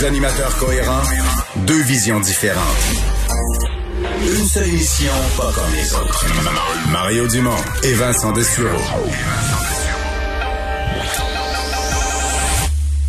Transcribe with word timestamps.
Deux 0.00 0.06
animateurs 0.06 0.56
cohérents, 0.56 1.02
deux 1.66 1.82
visions 1.82 2.20
différentes. 2.20 2.62
Une 4.22 4.46
seule 4.46 4.68
émission, 4.68 5.12
pas 5.36 5.52
comme 5.54 5.74
les 5.74 5.94
autres. 5.94 6.26
Mario 6.90 7.26
Dumont 7.26 7.50
et 7.82 7.92
Vincent 7.92 8.32
Dessureau. 8.32 8.78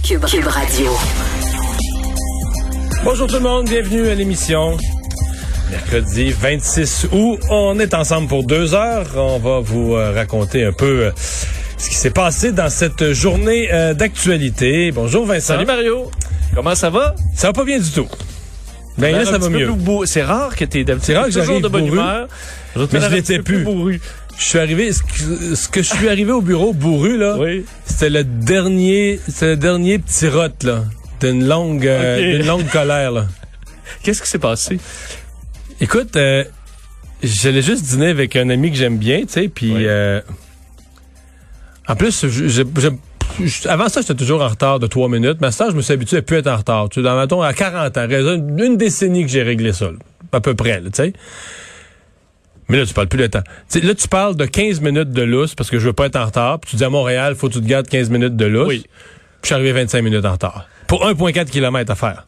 Cube, 0.04 0.26
Cube 0.26 0.48
Radio. 0.48 0.92
Bonjour 3.06 3.28
tout 3.28 3.36
le 3.36 3.40
monde, 3.40 3.70
bienvenue 3.70 4.10
à 4.10 4.16
l'émission. 4.16 4.78
Mercredi 5.70 6.32
26 6.32 7.08
août, 7.14 7.40
on 7.50 7.80
est 7.80 7.94
ensemble 7.94 8.28
pour 8.28 8.44
deux 8.44 8.74
heures. 8.74 9.08
On 9.16 9.40
va 9.40 9.62
vous 9.62 9.96
euh, 9.96 10.12
raconter 10.12 10.66
un 10.66 10.74
peu 10.74 11.06
euh, 11.06 11.12
ce 11.78 11.88
qui 11.88 11.96
s'est 11.96 12.12
passé 12.12 12.52
dans 12.52 12.70
cette 12.70 13.14
journée 13.14 13.70
euh, 13.72 13.94
d'actualité. 13.94 14.92
Bonjour 14.92 15.26
Vincent. 15.26 15.54
Salut 15.54 15.66
Mario. 15.66 16.12
Comment 16.54 16.76
ça 16.76 16.90
va? 16.90 17.16
Ça 17.36 17.48
va 17.48 17.54
pas 17.54 17.66
bien 17.66 17.80
du 17.80 17.90
tout. 17.92 18.08
Ben 18.98 19.16
là, 19.16 19.26
ça 19.26 19.38
va 19.38 19.50
mieux. 19.50 19.70
C'est 20.06 20.24
rare 20.24 20.56
que 20.56 20.66
t'es 20.66 20.86
C'est 21.02 21.16
rare 21.16 21.26
que 21.26 21.32
j'arrive 21.32 21.62
de 21.62 21.68
bonne 21.68 21.86
bourru, 21.86 21.98
humeur. 21.98 22.28
mais 22.76 23.00
je 23.02 23.10
l'étais 23.10 23.40
plus. 23.40 23.66
Je 24.38 24.44
suis 24.44 24.60
arrivé, 24.60 24.92
ce 24.92 25.04
que, 25.04 25.56
ce 25.56 25.68
que 25.70 25.82
je 25.84 25.90
suis 25.94 26.10
arrivé 26.10 26.32
au 26.32 26.42
bureau 26.42 26.74
bourru 26.74 27.18
là, 27.18 27.38
Oui. 27.38 27.64
c'était 27.86 28.10
le 28.10 28.24
dernier, 28.24 29.20
c'est 29.28 29.46
le 29.46 29.56
dernier 29.58 30.00
petit 30.00 30.28
rot 30.30 30.48
là, 30.64 30.86
d'une 31.20 31.48
longue, 31.48 31.86
euh, 31.86 32.38
d'une 32.38 32.48
longue 32.48 32.68
colère 32.70 33.12
là. 33.12 33.28
Qu'est-ce 34.02 34.22
qui 34.22 34.28
s'est 34.30 34.40
passé? 34.40 34.80
Écoute, 35.80 36.16
euh, 36.16 36.44
j'allais 37.22 37.62
juste 37.62 37.84
dîner 37.86 38.08
avec 38.08 38.36
un 38.36 38.50
ami 38.50 38.72
que 38.72 38.78
j'aime 38.78 38.98
bien, 38.98 39.22
tu 39.22 39.28
sais, 39.30 39.48
puis 39.48 39.74
Oui. 39.74 39.84
euh, 39.86 40.22
en 41.88 41.96
plus, 41.96 42.26
je, 42.28 42.64
je- 43.40 43.68
avant 43.68 43.90
ça, 43.90 44.02
j'étais 44.02 44.16
toujours 44.16 44.42
en 44.42 44.48
retard 44.48 44.80
de 44.80 44.88
trois 44.88 45.10
minutes, 45.10 45.38
mais 45.42 45.48
à 45.48 45.52
ça, 45.52 45.68
je 45.70 45.76
me 45.76 45.82
suis 45.82 45.94
habitué 45.94 46.18
à 46.18 46.22
plus 46.22 46.38
être 46.38 46.48
en 46.48 46.58
retard. 46.58 46.90
Tu 46.90 47.00
sais, 47.00 47.04
dans 47.04 47.20
mettons, 47.20 47.42
à 47.42 47.54
40 47.54 47.98
ans, 47.98 48.08
raison 48.08 48.38
d'une 48.38 48.78
décennie 48.78 49.24
que 49.24 49.30
j'ai 49.32 49.44
réglé 49.44 49.74
ça, 49.74 49.86
là, 49.86 49.98
à 50.32 50.42
peu 50.42 50.54
près, 50.56 50.80
là, 50.82 50.90
tu 50.90 50.96
sais. 51.04 51.14
Mais 52.70 52.78
là, 52.78 52.86
tu 52.86 52.94
parles 52.94 53.08
plus 53.08 53.20
de 53.20 53.28
temps. 53.28 53.44
Tu 53.70 53.82
là, 53.82 53.94
tu 53.94 54.08
parles 54.08 54.36
de 54.38 54.46
15 54.46 54.80
minutes 54.80 55.12
de 55.12 55.22
lousse 55.24 55.56
parce 55.56 55.70
que 55.70 55.78
je 55.78 55.88
veux 55.88 55.94
pas 55.94 56.06
être 56.06 56.16
en 56.16 56.26
retard. 56.26 56.58
Puis 56.60 56.72
tu 56.72 56.76
dis 56.78 56.86
à 56.86 56.90
Montréal, 56.90 57.36
faut 57.36 57.50
que 57.50 57.54
tu 57.54 57.62
te 57.62 57.68
gardes 57.68 57.88
15 57.88 58.10
minutes 58.10 58.38
de 58.38 58.46
lousse. 58.46 58.68
Oui. 58.70 58.80
Puis 58.84 58.92
je 59.42 59.48
suis 59.48 59.56
arrivé 59.56 59.74
25 59.74 60.02
minutes 60.02 60.24
en 60.24 60.32
retard. 60.32 60.68
Pour 60.88 61.06
1,4 61.06 61.50
km 61.50 61.92
à 61.92 61.96
faire. 61.96 62.28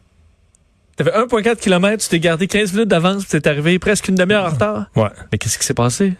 T'avais 0.96 1.12
1,4 1.12 1.60
km, 1.60 2.02
tu 2.02 2.08
t'es 2.10 2.20
gardé 2.20 2.46
15 2.46 2.72
minutes 2.74 2.88
d'avance, 2.88 3.24
puis 3.24 3.40
t'es 3.40 3.48
arrivé 3.48 3.78
presque 3.78 4.08
une 4.08 4.14
demi-heure 4.16 4.44
en 4.44 4.50
retard? 4.50 4.84
Ouais. 4.96 5.08
Mais 5.32 5.38
qu'est-ce 5.38 5.58
qui 5.58 5.64
s'est 5.64 5.72
passé? 5.74 6.12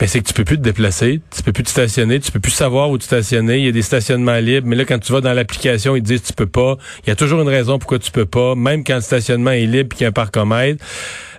Ben, 0.00 0.06
c'est 0.06 0.20
que 0.20 0.28
tu 0.28 0.32
peux 0.32 0.44
plus 0.44 0.56
te 0.56 0.62
déplacer, 0.62 1.20
tu 1.34 1.42
peux 1.42 1.52
plus 1.52 1.64
te 1.64 1.70
stationner, 1.70 2.20
tu 2.20 2.30
peux 2.30 2.38
plus 2.38 2.52
savoir 2.52 2.88
où 2.88 2.98
te 2.98 3.02
stationner. 3.04 3.58
Il 3.58 3.64
y 3.64 3.68
a 3.68 3.72
des 3.72 3.82
stationnements 3.82 4.36
libres, 4.38 4.68
mais 4.68 4.76
là, 4.76 4.84
quand 4.84 5.00
tu 5.00 5.10
vas 5.12 5.20
dans 5.20 5.32
l'application, 5.32 5.96
ils 5.96 6.02
te 6.02 6.06
disent 6.06 6.20
que 6.20 6.26
tu 6.28 6.32
peux 6.34 6.46
pas. 6.46 6.76
Il 7.04 7.08
y 7.08 7.10
a 7.10 7.16
toujours 7.16 7.40
une 7.42 7.48
raison 7.48 7.80
pourquoi 7.80 7.98
tu 7.98 8.12
peux 8.12 8.24
pas, 8.26 8.54
même 8.54 8.84
quand 8.84 8.94
le 8.94 9.00
stationnement 9.00 9.50
est 9.50 9.66
libre 9.66 9.88
et 9.92 9.96
qu'il 9.96 10.02
y 10.02 10.04
a 10.04 10.10
un 10.10 10.12
parcomètre. 10.12 10.84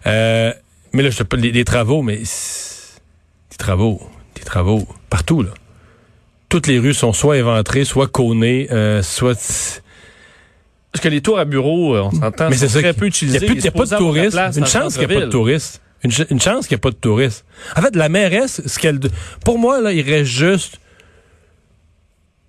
Euh, 0.08 0.52
mais 0.92 1.04
là, 1.04 1.10
je 1.10 1.18
te 1.20 1.24
parle 1.24 1.42
des, 1.42 1.54
des 1.54 1.64
travaux, 1.64 2.02
mais 2.02 2.18
des 2.18 3.58
travaux, 3.58 4.02
des 4.36 4.44
travaux 4.44 4.86
partout 5.10 5.42
là. 5.42 5.52
Toutes 6.50 6.68
les 6.68 6.80
rues 6.80 6.94
sont 6.96 7.14
soit 7.14 7.38
éventrées, 7.38 7.86
soit 7.86 8.08
cônées, 8.08 8.68
euh, 8.72 9.02
soit. 9.04 9.36
Parce 10.92 11.02
que 11.04 11.08
les 11.08 11.22
tours 11.22 11.38
à 11.40 11.46
bureau, 11.46 11.96
euh, 11.96 12.02
on 12.02 12.12
s'entend, 12.12 12.50
Mais 12.50 12.58
sont 12.58 12.68
très 12.80 12.92
qui- 12.94 13.00
peu 13.00 13.06
Il 13.06 13.10
utilisés. 13.10 13.40
n'y 13.40 13.46
a, 13.46 13.48
plus- 13.48 13.60
il 13.60 13.64
y 13.64 13.68
a 13.68 13.72
pas 13.72 13.86
de 13.86 13.96
touristes. 13.96 14.38
Une 14.58 14.66
chance 14.66 14.98
qu'il 14.98 15.08
n'y 15.08 15.16
a 15.16 15.20
pas 15.20 15.26
de 15.28 15.32
touristes. 15.32 15.82
Une, 16.04 16.12
ch- 16.12 16.28
une 16.30 16.40
chance 16.40 16.68
qu'il 16.68 16.76
n'y 16.76 16.80
a 16.80 16.82
pas 16.82 16.92
de 16.92 16.96
touristes. 16.96 17.46
En 17.76 17.82
fait, 17.82 17.96
la 17.96 18.08
mairesse, 18.10 18.62
ce 18.66 18.80
qu'elle, 18.80 19.00
pour 19.44 19.60
moi, 19.60 19.82
là, 19.82 19.92
il 19.92 20.02
reste 20.02 20.32
juste 20.32 20.80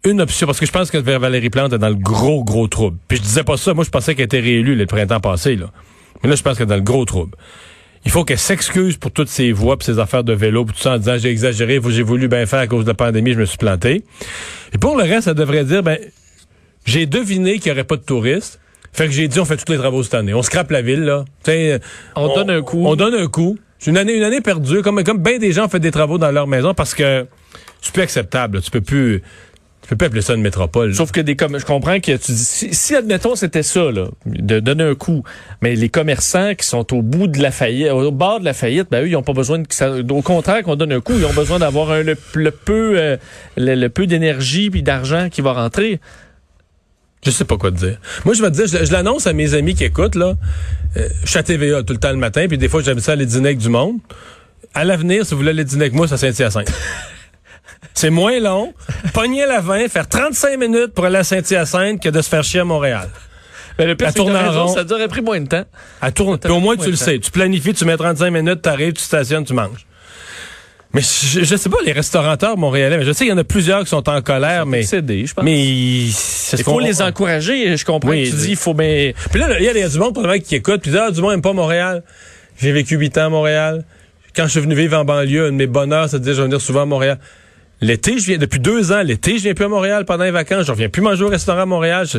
une 0.05 0.21
option, 0.21 0.47
parce 0.47 0.59
que 0.59 0.67
je 0.67 0.73
pense 0.73 0.91
que 0.91 0.97
Valérie 0.99 1.51
Plante 1.51 1.73
est 1.75 1.79
dans 1.79 1.89
le 1.89 1.95
gros, 1.95 2.43
gros 2.45 2.69
trouble. 2.69 2.97
Puis 3.09 3.19
je 3.19 3.23
disais 3.23 3.45
pas 3.45 3.57
ça, 3.59 3.75
moi 3.75 3.85
je 3.85 3.91
pensais 3.91 4.15
qu'elle 4.15 4.25
était 4.25 4.41
réélue 4.41 4.75
le 4.75 4.87
printemps 4.87 5.21
passé, 5.21 5.57
là. 5.57 5.71
Mais 6.23 6.31
là, 6.31 6.37
je 6.37 6.43
pense 6.43 6.57
qu'elle 6.57 6.67
est 6.67 6.71
dans 6.71 6.77
le 6.77 6.81
gros 6.83 7.05
trouble. 7.05 7.37
Il 8.07 8.11
faut 8.11 8.25
qu'elle 8.25 8.39
s'excuse 8.39 8.97
pour 8.97 9.11
toutes 9.11 9.29
ses 9.29 9.53
voix, 9.53 9.77
pour 9.77 9.85
ses 9.85 9.99
affaires 9.99 10.25
de 10.25 10.33
vélo, 10.33 10.65
pour 10.65 10.75
tout 10.75 10.81
ça 10.81 10.95
en 10.95 10.99
disant 10.99 11.19
j'ai 11.19 11.29
exagéré, 11.29 11.81
j'ai 11.89 12.03
voulu 12.03 12.29
bien 12.29 12.47
faire 12.47 12.61
à 12.61 12.67
cause 12.67 12.85
de 12.85 12.91
la 12.91 12.95
pandémie, 12.95 13.35
je 13.35 13.41
me 13.41 13.45
suis 13.45 13.59
planté. 13.59 14.03
Et 14.73 14.79
pour 14.79 14.97
le 14.97 15.03
reste, 15.05 15.27
elle 15.29 15.35
devrait 15.35 15.65
dire 15.65 15.83
ben 15.83 15.99
j'ai 16.87 17.05
deviné 17.05 17.59
qu'il 17.59 17.67
n'y 17.67 17.73
aurait 17.73 17.85
pas 17.85 17.97
de 17.97 18.03
touristes. 18.03 18.59
Fait 18.93 19.07
que 19.07 19.13
j'ai 19.13 19.29
dit 19.29 19.39
on 19.41 19.45
fait 19.45 19.57
tous 19.57 19.71
les 19.73 19.79
travaux 19.79 20.03
cette 20.03 20.15
année. 20.15 20.35
On 20.35 20.43
scrape 20.43 20.71
la 20.71 20.83
ville 20.83 21.03
là. 21.05 21.25
T'sais, 21.43 21.81
On 22.17 22.35
donne 22.35 22.51
un 22.51 22.63
coup. 22.63 22.85
On 22.87 22.97
donne 22.97 23.15
un 23.15 23.27
coup. 23.29 23.59
C'est 23.79 23.91
une 23.91 23.97
année, 23.99 24.15
une 24.15 24.25
année 24.25 24.41
perdue. 24.41 24.83
Comme, 24.83 25.03
comme 25.05 25.23
bien 25.23 25.39
des 25.39 25.53
gens 25.53 25.67
ont 25.67 25.69
fait 25.69 25.81
des 25.81 25.91
travaux 25.93 26.19
dans 26.19 26.31
leur 26.31 26.47
maison 26.47 26.75
parce 26.75 26.95
que 26.95 27.27
c'est 27.81 27.93
plus 27.93 28.03
acceptable. 28.03 28.57
là. 28.57 28.63
Tu 28.63 28.71
peux 28.71 28.81
plus. 28.83 29.23
Tu 29.83 29.89
peux 29.89 29.97
plus 29.97 30.07
appeler 30.07 30.21
ça 30.21 30.35
une 30.35 30.43
métropole. 30.43 30.95
Sauf 30.95 31.11
que 31.11 31.23
des 31.23 31.35
com- 31.37 31.57
je 31.59 31.65
comprends 31.65 31.99
que 32.01 32.13
tu 32.17 32.33
dis 32.33 32.45
si, 32.45 32.75
si, 32.75 32.95
admettons 32.95 33.35
c'était 33.35 33.63
ça 33.63 33.91
là, 33.91 34.05
de 34.27 34.61
donner 34.61 34.85
un 34.85 34.95
coup, 34.95 35.25
mais 35.63 35.75
les 35.75 35.89
commerçants 35.89 36.55
qui 36.55 36.67
sont 36.67 36.95
au 36.95 37.01
bout 37.01 37.27
de 37.27 37.41
la 37.41 37.51
faillite, 37.51 37.91
au 37.91 38.13
bord 38.13 38.41
de 38.41 38.45
la 38.45 38.53
faillite, 38.53 38.89
ben 38.91 39.03
eux 39.03 39.09
ils 39.09 39.17
ont 39.17 39.23
pas 39.23 39.33
besoin 39.33 39.59
de 39.59 39.67
que 39.67 39.75
ça, 39.75 39.91
au 39.91 40.21
contraire 40.23 40.63
qu'on 40.65 40.77
donne 40.77 40.93
un 40.93 41.01
coup, 41.01 41.15
ils 41.17 41.25
ont 41.25 41.33
besoin 41.33 41.59
d'avoir 41.59 41.95
le 42.03 42.15
peu 42.51 42.93
euh, 42.99 43.17
le, 43.57 43.75
le 43.75 43.89
peu 43.89 44.07
d'énergie 44.07 44.69
puis 44.69 44.83
d'argent 44.83 45.29
qui 45.31 45.41
va 45.41 45.55
rentrer. 45.55 45.99
Je 47.25 47.31
sais 47.31 47.45
pas 47.45 47.57
quoi 47.59 47.71
te 47.71 47.77
dire. 47.77 47.99
Moi, 48.25 48.35
je 48.35 48.43
vais 48.43 48.51
te 48.51 48.57
dire, 48.57 48.67
je, 48.67 48.85
je 48.85 48.93
l'annonce 48.93 49.27
à 49.27 49.33
mes 49.33 49.55
amis 49.55 49.75
qui 49.75 49.85
écoutent, 49.85 50.15
là. 50.15 50.35
Euh, 50.97 51.09
je 51.23 51.29
suis 51.29 51.39
à 51.39 51.43
TVA 51.43 51.83
tout 51.83 51.93
le 51.93 51.99
temps 51.99 52.11
le 52.11 52.17
matin, 52.17 52.47
puis 52.49 52.57
des 52.59 52.69
fois, 52.69 52.83
j'aime 52.83 53.01
ça 53.01 53.13
aller 53.13 53.27
dîner 53.27 53.49
avec 53.49 53.59
du 53.59 53.69
monde. 53.69 53.99
À 54.75 54.85
l'avenir, 54.85 55.25
si 55.25 55.33
vous 55.33 55.39
voulez 55.39 55.51
aller 55.51 55.65
dîner 55.65 55.83
avec 55.83 55.95
moi, 55.95 56.09
ça 56.09 56.17
c'est 56.17 56.33
Saint-Hyacinthe. 56.33 56.73
c'est 57.95 58.11
moins 58.11 58.41
long. 58.41 58.73
Pogner 59.13 59.47
la 59.47 59.61
20, 59.61 59.89
faire 59.89 60.09
35 60.09 60.59
minutes 60.59 60.95
pour 60.95 61.05
aller 61.05 61.19
à 61.19 61.25
Saint-Hyacinthe 61.25 62.03
que 62.03 62.09
de 62.09 62.23
se 62.23 62.29
faire 62.29 62.43
chier 62.43 62.61
à 62.61 62.65
Montréal. 62.65 63.09
Ben, 63.77 63.87
le 63.87 63.97
pire, 63.97 64.07
La 64.09 64.13
c'est 64.13 64.19
que 64.19 64.25
tourne 64.25 64.37
en 64.37 64.67
rond. 64.67 64.75
ça 64.75 64.85
aurait 64.91 65.09
pris 65.09 65.23
moins 65.23 65.41
de 65.41 65.47
temps. 65.49 65.65
À 66.01 66.13
tourne. 66.13 66.39
Puis 66.39 66.53
au 66.53 66.61
moins, 66.61 66.77
tu 66.77 66.91
le 66.91 66.97
sais. 66.97 67.19
Tu 67.19 67.31
planifies, 67.31 67.75
tu 67.75 67.85
mets 67.85 67.97
35 67.97 68.31
minutes, 68.31 68.63
t'arrives, 68.63 68.95
tu 68.95 69.03
stationnes, 69.03 69.45
tu 69.45 69.55
manges. 69.55 69.87
Mais 70.93 71.03
je, 71.03 71.45
je 71.45 71.57
sais 71.57 71.69
pas, 71.69 71.77
les 71.87 71.93
restaurateurs 71.93 72.57
montréalais, 72.57 72.99
mais 72.99 73.05
je 73.05 73.13
sais 73.13 73.25
qu'il 73.25 73.31
y 73.33 73.33
en 73.33 73.39
a 73.39 73.45
plusieurs 73.45 73.81
qui 73.85 73.91
sont 73.91 74.09
en 74.09 74.23
colère, 74.23 74.67
mais. 74.67 74.83
Je 74.83 75.35
pense. 75.35 75.45
Mais 75.45 75.63
il 75.69 76.13
faut 76.65 76.81
les 76.81 77.01
encourager. 77.01 77.77
Je 77.77 77.85
comprends 77.85 78.11
Oui, 78.11 78.25
que 78.25 78.31
tu 78.31 78.37
dis 78.43 78.51
il 78.51 78.57
faut 78.57 78.75
mais 78.75 79.15
Puis 79.31 79.41
là, 79.41 79.59
il 79.61 79.65
y 79.65 79.69
a 79.69 79.89
du 79.89 79.99
monde, 79.99 80.15
probablement, 80.15 80.43
qui 80.43 80.57
écoute, 80.57 80.81
puis 80.83 80.91
dit, 80.91 80.99
ah, 80.99 81.11
du 81.13 81.21
monde 81.21 81.31
n'aime 81.33 81.43
pas 81.43 81.53
Montréal. 81.53 82.03
J'ai 82.61 82.73
vécu 82.73 82.97
huit 82.97 83.17
ans 83.19 83.27
à 83.27 83.29
Montréal. 83.29 83.85
Quand 84.35 84.45
je 84.45 84.51
suis 84.51 84.61
venu 84.61 84.75
vivre 84.75 84.97
en 84.99 85.05
banlieue, 85.05 85.47
un 85.47 85.53
de 85.53 85.57
mes 85.57 85.67
bonheurs, 85.67 86.09
c'est 86.09 86.19
de 86.19 86.25
dire, 86.25 86.35
je 86.35 86.39
vais 86.41 86.47
venir 86.49 86.61
souvent 86.61 86.83
à 86.83 86.87
Montréal. 86.87 87.19
L'été, 87.81 88.19
je 88.19 88.27
viens, 88.27 88.39
depuis 88.39 88.61
deux 88.61 88.93
ans, 88.93 89.03
l'été, 89.03 89.39
je 89.39 89.45
viens 89.45 89.55
plus 89.55 89.65
à 89.65 89.69
Montréal 89.69 90.05
pendant 90.05 90.25
les 90.25 90.31
vacances. 90.31 90.67
Je 90.67 90.73
reviens 90.73 90.89
plus 90.89 91.03
manger 91.03 91.25
au 91.25 91.29
restaurant 91.29 91.63
à 91.63 91.67
Montréal. 91.67 92.07
Je- 92.13 92.19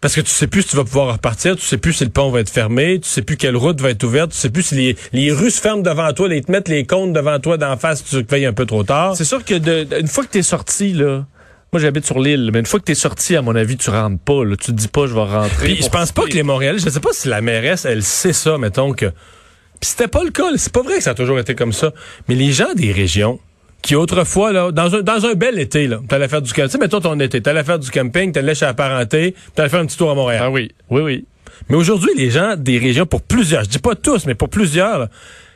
Parce 0.00 0.14
que 0.14 0.22
tu 0.22 0.30
sais 0.30 0.46
plus 0.46 0.62
si 0.62 0.68
tu 0.68 0.76
vas 0.76 0.84
pouvoir 0.84 1.12
repartir, 1.12 1.56
tu 1.56 1.62
sais 1.62 1.76
plus 1.76 1.92
si 1.92 2.04
le 2.04 2.10
pont 2.10 2.30
va 2.30 2.40
être 2.40 2.50
fermé, 2.50 3.00
tu 3.00 3.08
sais 3.08 3.20
plus 3.20 3.36
quelle 3.36 3.56
route 3.56 3.80
va 3.80 3.90
être 3.90 4.02
ouverte, 4.02 4.30
tu 4.30 4.38
sais 4.38 4.48
plus 4.48 4.62
si 4.62 4.74
les, 4.74 4.96
les 5.12 5.30
rues 5.30 5.50
se 5.50 5.60
ferment 5.60 5.82
devant 5.82 6.10
toi, 6.14 6.28
ils 6.30 6.42
te 6.42 6.50
mettent 6.50 6.68
les 6.68 6.86
comptes 6.86 7.12
devant 7.12 7.38
toi 7.38 7.58
d'en 7.58 7.76
face, 7.76 8.02
tu 8.04 8.22
veilles 8.22 8.46
un 8.46 8.54
peu 8.54 8.64
trop 8.64 8.82
tard. 8.82 9.14
c'est 9.14 9.24
sûr 9.24 9.44
que 9.44 9.54
de, 9.54 9.86
une 10.00 10.06
fois 10.06 10.24
que 10.24 10.30
t'es 10.30 10.42
sorti 10.42 10.94
là, 10.94 11.26
moi 11.70 11.82
j'habite 11.82 12.06
sur 12.06 12.18
l'île, 12.18 12.50
mais 12.50 12.60
une 12.60 12.66
fois 12.66 12.80
que 12.80 12.86
t'es 12.86 12.94
sorti 12.94 13.36
à 13.36 13.42
mon 13.42 13.54
avis 13.54 13.76
tu 13.76 13.90
rentres 13.90 14.22
pas 14.22 14.42
là, 14.42 14.56
tu 14.56 14.66
te 14.68 14.72
dis 14.72 14.88
pas 14.88 15.06
je 15.06 15.14
vais 15.14 15.20
rentrer. 15.20 15.74
Puis 15.74 15.82
je 15.82 15.90
pense 15.90 16.12
pas 16.12 16.24
que 16.24 16.32
les 16.32 16.42
Montréalais, 16.42 16.78
je 16.78 16.88
sais 16.88 17.00
pas 17.00 17.12
si 17.12 17.28
la 17.28 17.42
mairesse, 17.42 17.84
elle 17.84 18.02
sait 18.02 18.32
ça, 18.32 18.56
mettons 18.56 18.94
que. 18.94 19.06
Puis 19.80 19.90
c'était 19.90 20.08
pas 20.08 20.24
le 20.24 20.30
cas, 20.30 20.44
c'est 20.56 20.72
pas 20.72 20.82
vrai 20.82 20.96
que 20.96 21.02
ça 21.02 21.10
a 21.10 21.14
toujours 21.14 21.38
été 21.38 21.54
comme 21.54 21.72
ça. 21.72 21.92
Mais 22.28 22.34
les 22.34 22.52
gens 22.52 22.72
des 22.74 22.92
régions 22.92 23.38
qui 23.82 23.94
autrefois, 23.94 24.52
là, 24.52 24.72
dans 24.72 24.94
un, 24.94 25.00
dans 25.02 25.26
un 25.26 25.34
bel 25.34 25.58
été, 25.58 25.86
là, 25.86 26.00
t'allais 26.08 26.28
faire 26.28 26.42
du 26.42 26.52
camping. 26.52 26.66
Tu 26.66 26.72
sais, 26.72 26.78
mettons 26.78 27.00
ton 27.00 27.18
été, 27.20 27.40
t'allais 27.40 27.64
faire 27.64 27.78
du 27.78 27.90
camping, 27.90 28.32
t'allais 28.32 28.54
chez 28.54 28.66
la 28.66 28.74
parenté, 28.74 29.34
t'allais 29.54 29.68
faire 29.68 29.80
un 29.80 29.86
petit 29.86 29.96
tour 29.96 30.10
à 30.10 30.14
Montréal. 30.14 30.42
Ah 30.44 30.50
oui, 30.50 30.70
oui 30.90 31.02
oui. 31.02 31.24
Mais 31.68 31.76
aujourd'hui, 31.76 32.10
les 32.16 32.30
gens 32.30 32.56
des 32.56 32.78
régions, 32.78 33.06
pour 33.06 33.22
plusieurs, 33.22 33.64
je 33.64 33.68
dis 33.68 33.78
pas 33.78 33.94
tous, 33.94 34.26
mais 34.26 34.34
pour 34.34 34.48
plusieurs, 34.48 34.98
là, 34.98 35.08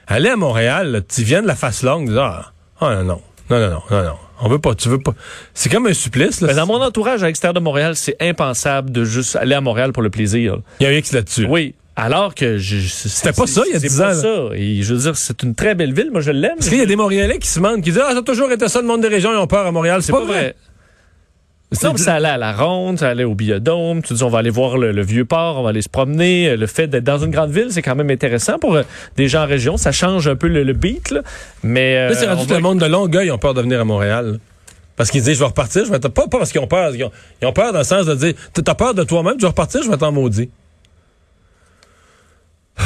aller 0.07 0.29
à 0.29 0.37
Montréal, 0.37 1.03
tu 1.09 1.23
viens 1.23 1.43
de 1.43 1.47
la 1.47 1.57
face 1.57 1.83
longue, 1.83 2.09
dis, 2.09 2.19
ah, 2.19 2.53
ah, 2.81 2.95
non, 2.97 3.05
non, 3.05 3.21
non, 3.51 3.59
non, 3.59 3.69
non, 3.69 3.83
non, 3.91 4.05
non. 4.05 4.15
On 4.41 4.49
veut 4.49 4.59
pas, 4.59 4.75
tu 4.75 4.89
veux 4.89 4.99
pas. 4.99 5.15
C'est 5.55 5.71
comme 5.71 5.87
un 5.87 5.95
supplice, 5.95 6.41
là. 6.41 6.49
Mais 6.49 6.55
dans 6.55 6.67
mon 6.67 6.83
entourage 6.83 7.23
à 7.23 7.27
l'extérieur 7.27 7.55
de 7.55 7.61
Montréal, 7.61 7.95
c'est 7.95 8.17
impensable 8.21 8.91
de 8.91 9.05
juste 9.05 9.37
aller 9.37 9.55
à 9.55 9.61
Montréal 9.61 9.93
pour 9.93 10.03
le 10.03 10.11
plaisir. 10.11 10.59
Il 10.81 10.85
y 10.85 10.87
a 10.87 10.91
un 10.91 10.93
X 10.93 11.13
là-dessus. 11.13 11.47
Oui. 11.49 11.75
Alors 11.97 12.35
que 12.35 12.59
C'était 12.59 13.33
pas 13.33 13.47
ça, 13.47 13.63
il 13.67 13.73
y 13.73 13.77
a 13.77 13.81
c'est 13.81 13.89
10 13.89 13.99
pas 13.99 14.19
ans, 14.19 14.23
ça. 14.51 14.57
Et 14.57 14.83
je 14.83 14.95
veux 14.95 15.01
dire, 15.01 15.17
c'est 15.17 15.43
une 15.45 15.55
très 15.55 15.75
belle 15.77 15.95
ville. 15.95 16.11
Moi, 16.11 16.21
je 16.23 16.33
l'aime. 16.33 16.57
Parce 16.57 16.69
qu'il 16.69 16.79
y 16.79 16.83
a 16.83 16.87
des 16.87 16.97
Montréalais 16.97 17.39
qui 17.39 17.47
se 17.49 17.61
mentent, 17.61 17.77
qui 17.83 17.91
disent, 17.93 18.03
ah, 18.05 18.13
ça 18.13 18.19
a 18.19 18.23
toujours 18.23 18.51
été 18.51 18.69
ça, 18.69 18.81
le 18.81 18.87
monde 18.87 19.01
des 19.01 19.09
régions, 19.09 19.31
ils 19.33 19.37
ont 19.39 19.47
peur 19.47 19.65
à 19.67 19.71
Montréal. 19.73 20.03
C'est 20.03 20.13
pas 20.13 20.25
vrai. 20.25 20.57
Non, 21.83 21.93
mais 21.93 21.99
ça 21.99 22.15
allait 22.15 22.29
à 22.29 22.37
la 22.37 22.53
ronde, 22.53 23.01
ça 23.01 23.09
allait 23.09 23.25
au 23.25 23.35
biodôme. 23.35 24.03
Tu 24.03 24.15
dis, 24.15 24.23
on 24.23 24.29
va 24.29 24.39
aller 24.39 24.51
voir 24.51 24.77
le, 24.79 24.93
le 24.93 25.03
vieux 25.03 25.25
port, 25.25 25.59
on 25.59 25.63
va 25.65 25.71
aller 25.71 25.83
se 25.83 25.89
promener. 25.89 26.51
Euh, 26.51 26.57
Le 26.57 26.67
fait 26.69 26.87
d'être 26.87 27.03
dans 27.05 27.19
une 27.19 27.31
grande 27.33 27.51
ville, 27.51 27.69
c'est 27.71 27.83
quand 27.83 27.97
même 27.97 28.11
intéressant 28.11 28.59
pour 28.59 28.75
euh, 28.77 28.83
des 29.17 29.27
gens 29.29 29.43
en 29.43 29.47
région. 29.47 29.77
Ça 29.77 29.91
change 29.91 30.29
un 30.29 30.37
peu 30.37 30.47
le, 30.47 30.63
le 30.63 30.73
beat, 30.73 31.11
là. 31.11 31.23
Mais, 31.65 31.97
euh, 31.97 32.09
Là, 32.11 32.15
c'est 32.15 32.29
rendu 32.29 32.47
que 32.47 32.55
le 32.55 32.61
monde 32.61 32.79
de 32.79 32.87
Longueuil 32.87 33.31
ont 33.33 33.39
peur 33.39 33.55
de 33.55 33.63
venir 33.63 33.81
à 33.81 33.85
Montréal. 33.85 34.39
Parce 34.97 35.11
qu'ils 35.11 35.23
disent, 35.23 35.35
je 35.35 35.41
vais 35.41 35.47
repartir, 35.47 35.85
je 35.85 35.91
vais 35.91 35.99
pas, 35.99 36.09
pas 36.11 36.27
parce 36.29 36.53
qu'ils 36.53 36.61
ont 36.61 36.69
peur. 36.69 36.95
Ils 36.95 37.03
ont, 37.05 37.11
ils 37.43 37.47
ont 37.47 37.53
peur 37.53 37.73
dans 37.73 37.79
le 37.79 37.85
sens 37.85 38.07
de 38.07 38.15
dire, 38.15 38.35
t'as 38.53 38.75
peur 38.75 38.95
de 38.95 39.03
toi-même, 39.03 39.35
tu 39.37 39.43
vas 39.43 39.49
repartir, 39.49 39.83
je 39.83 39.91
vais 39.91 39.97
t'en 39.97 40.13
maudire. 40.13 40.47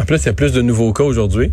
En 0.00 0.04
plus, 0.04 0.22
il 0.22 0.26
y 0.26 0.28
a 0.28 0.32
plus 0.32 0.52
de 0.52 0.62
nouveaux 0.62 0.92
cas 0.92 1.04
aujourd'hui. 1.04 1.52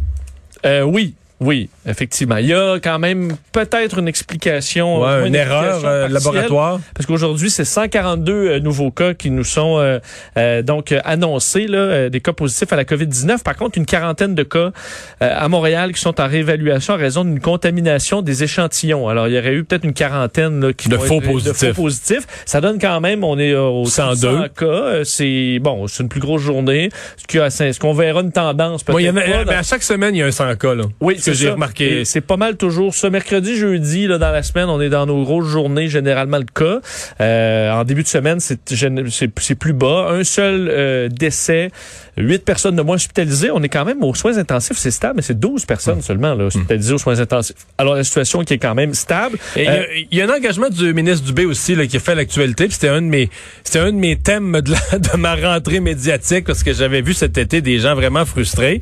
Euh, 0.65 0.83
oui. 0.83 1.15
Oui, 1.41 1.69
effectivement. 1.85 2.37
Il 2.37 2.45
y 2.45 2.53
a 2.53 2.79
quand 2.79 2.97
même 2.97 3.35
peut-être 3.51 3.99
une 3.99 4.07
explication. 4.07 5.01
Ouais, 5.01 5.27
une, 5.27 5.35
erreur 5.35 5.81
euh, 5.83 6.07
laboratoire. 6.07 6.79
Parce 6.93 7.05
qu'aujourd'hui, 7.05 7.49
c'est 7.49 7.65
142 7.65 8.31
euh, 8.31 8.59
nouveaux 8.59 8.91
cas 8.91 9.13
qui 9.13 9.31
nous 9.31 9.43
sont 9.43 9.99
euh, 10.37 10.61
donc 10.61 10.93
annoncés, 11.03 11.67
là, 11.67 12.09
des 12.09 12.21
cas 12.21 12.31
positifs 12.31 12.71
à 12.71 12.77
la 12.77 12.85
COVID-19. 12.85 13.43
Par 13.43 13.57
contre, 13.57 13.77
une 13.77 13.85
quarantaine 13.85 14.33
de 14.33 14.43
cas 14.43 14.71
à 15.19 15.47
Montréal 15.49 15.91
qui 15.93 15.99
sont 15.99 16.21
en 16.21 16.27
réévaluation 16.27 16.93
à 16.93 16.97
raison 16.97 17.25
d'une 17.25 17.41
contamination 17.41 18.21
des 18.21 18.43
échantillons. 18.43 19.09
Alors, 19.09 19.27
il 19.27 19.33
y 19.33 19.39
aurait 19.39 19.53
eu 19.53 19.63
peut-être 19.65 19.83
une 19.83 19.93
quarantaine 19.93 20.61
là, 20.61 20.73
qui 20.73 20.87
de, 20.87 20.97
faux 20.97 21.19
positifs. 21.19 21.61
de 21.61 21.73
faux 21.73 21.81
positifs. 21.83 22.27
Ça 22.45 22.61
donne 22.61 22.79
quand 22.79 23.01
même, 23.01 23.23
on 23.23 23.37
est 23.37 23.53
au 23.55 23.85
102 23.85 24.49
cas. 24.49 25.03
C'est 25.03 25.59
bon, 25.59 25.87
c'est 25.87 26.03
une 26.03 26.09
plus 26.09 26.21
grosse 26.21 26.41
journée. 26.41 26.89
Ce 27.17 27.79
qu'on 27.79 27.93
verra 27.93 28.21
une 28.21 28.31
tendance 28.31 28.83
peut-être. 28.83 29.13
mais 29.13 29.53
à 29.53 29.63
chaque 29.63 29.83
semaine, 29.83 30.15
il 30.15 30.19
y 30.19 30.21
a 30.21 30.27
un 30.27 30.31
100 30.31 30.55
cas. 30.55 30.75
Là. 30.75 30.83
Oui, 31.01 31.17
que 31.25 31.33
j'ai 31.33 31.49
remarqué. 31.49 32.05
C'est 32.05 32.21
pas 32.21 32.37
mal 32.37 32.55
toujours 32.57 32.93
ce 32.93 33.07
mercredi, 33.07 33.55
jeudi, 33.57 34.07
là, 34.07 34.17
dans 34.17 34.31
la 34.31 34.43
semaine, 34.43 34.69
on 34.69 34.81
est 34.81 34.89
dans 34.89 35.05
nos 35.05 35.23
grosses 35.23 35.47
journées, 35.47 35.87
généralement 35.87 36.37
le 36.37 36.45
cas. 36.45 36.79
Euh, 37.21 37.71
en 37.71 37.83
début 37.83 38.03
de 38.03 38.07
semaine, 38.07 38.39
c'est 38.39 39.55
plus 39.55 39.73
bas. 39.73 40.07
Un 40.09 40.23
seul 40.23 40.67
euh, 40.69 41.09
décès, 41.09 41.71
huit 42.17 42.43
personnes 42.43 42.75
de 42.75 42.81
moins 42.81 42.95
hospitalisées. 42.95 43.51
On 43.51 43.61
est 43.63 43.69
quand 43.69 43.85
même 43.85 44.03
aux 44.03 44.15
soins 44.15 44.37
intensifs, 44.37 44.77
c'est 44.77 44.91
stable, 44.91 45.15
mais 45.17 45.21
c'est 45.21 45.39
12 45.39 45.65
personnes 45.65 46.01
seulement 46.01 46.33
là, 46.35 46.45
hospitalisées 46.45 46.93
aux 46.93 46.97
soins 46.97 47.19
intensifs. 47.19 47.55
Alors 47.77 47.95
la 47.95 48.03
situation 48.03 48.43
qui 48.43 48.53
est 48.53 48.57
quand 48.57 48.75
même 48.75 48.93
stable. 48.93 49.37
Euh, 49.57 49.83
il 50.11 50.17
y, 50.17 50.21
a 50.21 50.25
un 50.25 50.35
engagement 50.35 50.69
du 50.69 50.93
ministre 50.93 51.25
Dubé 51.25 51.45
aussi 51.45 51.75
là, 51.75 51.87
qui 51.87 51.97
a 51.97 51.99
fait 51.99 52.15
l'actualité. 52.15 52.67
C'était 52.69 52.89
un 52.89 53.01
de 53.01 53.07
mes, 53.07 53.29
c'était 53.63 53.79
un 53.79 53.91
de 53.91 53.97
mes 53.97 54.15
thèmes 54.17 54.61
de, 54.61 54.73
de 54.97 55.17
ma 55.17 55.35
rentrée 55.35 55.79
médiatique 55.79 56.45
parce 56.45 56.63
que 56.63 56.73
j'avais 56.73 57.01
vu 57.01 57.13
cet 57.13 57.37
été 57.37 57.61
des 57.61 57.79
gens 57.79 57.95
vraiment 57.95 58.25
frustrés. 58.25 58.81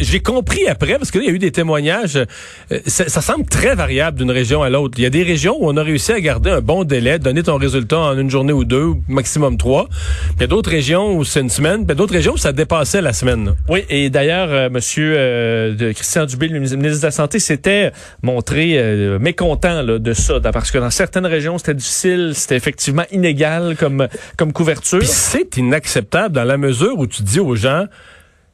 J'ai 0.00 0.20
compris 0.20 0.66
après 0.68 0.98
parce 0.98 1.10
qu'il 1.10 1.22
y 1.22 1.28
a 1.28 1.32
eu 1.32 1.38
des 1.38 1.52
témoignages 1.52 1.75
euh, 1.84 2.78
ça, 2.86 3.20
semble 3.20 3.46
très 3.46 3.74
variable 3.74 4.18
d'une 4.18 4.30
région 4.30 4.62
à 4.62 4.70
l'autre. 4.70 4.94
Il 4.98 5.04
y 5.04 5.06
a 5.06 5.10
des 5.10 5.22
régions 5.22 5.56
où 5.58 5.68
on 5.68 5.76
a 5.76 5.82
réussi 5.82 6.12
à 6.12 6.20
garder 6.20 6.50
un 6.50 6.60
bon 6.60 6.84
délai, 6.84 7.18
donner 7.18 7.42
ton 7.42 7.56
résultat 7.56 7.98
en 7.98 8.18
une 8.18 8.30
journée 8.30 8.52
ou 8.52 8.64
deux, 8.64 8.94
maximum 9.08 9.56
trois. 9.56 9.88
Il 10.36 10.40
y 10.40 10.44
a 10.44 10.46
d'autres 10.46 10.70
régions 10.70 11.16
où 11.16 11.24
c'est 11.24 11.40
une 11.40 11.50
semaine, 11.50 11.86
puis 11.86 11.96
d'autres 11.96 12.14
régions 12.14 12.34
où 12.34 12.38
ça 12.38 12.52
dépassait 12.52 13.02
la 13.02 13.12
semaine. 13.12 13.54
Oui, 13.68 13.84
et 13.88 14.10
d'ailleurs, 14.10 14.48
euh, 14.50 14.70
Monsieur 14.70 15.14
euh, 15.16 15.92
Christian 15.92 16.26
Dubé, 16.26 16.48
le 16.48 16.60
ministre 16.60 17.00
de 17.00 17.06
la 17.06 17.10
Santé, 17.10 17.38
s'était 17.38 17.92
montré 18.22 19.18
mécontent 19.20 19.82
de 19.84 20.12
ça, 20.12 20.40
parce 20.40 20.70
que 20.70 20.78
dans 20.78 20.90
certaines 20.90 21.26
régions, 21.26 21.58
c'était 21.58 21.74
difficile, 21.74 22.32
c'était 22.34 22.56
effectivement 22.56 23.04
inégal 23.10 23.76
comme, 23.78 24.08
comme 24.36 24.52
couverture. 24.52 25.02
C'est 25.04 25.56
inacceptable 25.56 26.34
dans 26.34 26.44
la 26.44 26.56
mesure 26.56 26.98
où 26.98 27.06
tu 27.06 27.22
dis 27.22 27.40
aux 27.40 27.56
gens 27.56 27.86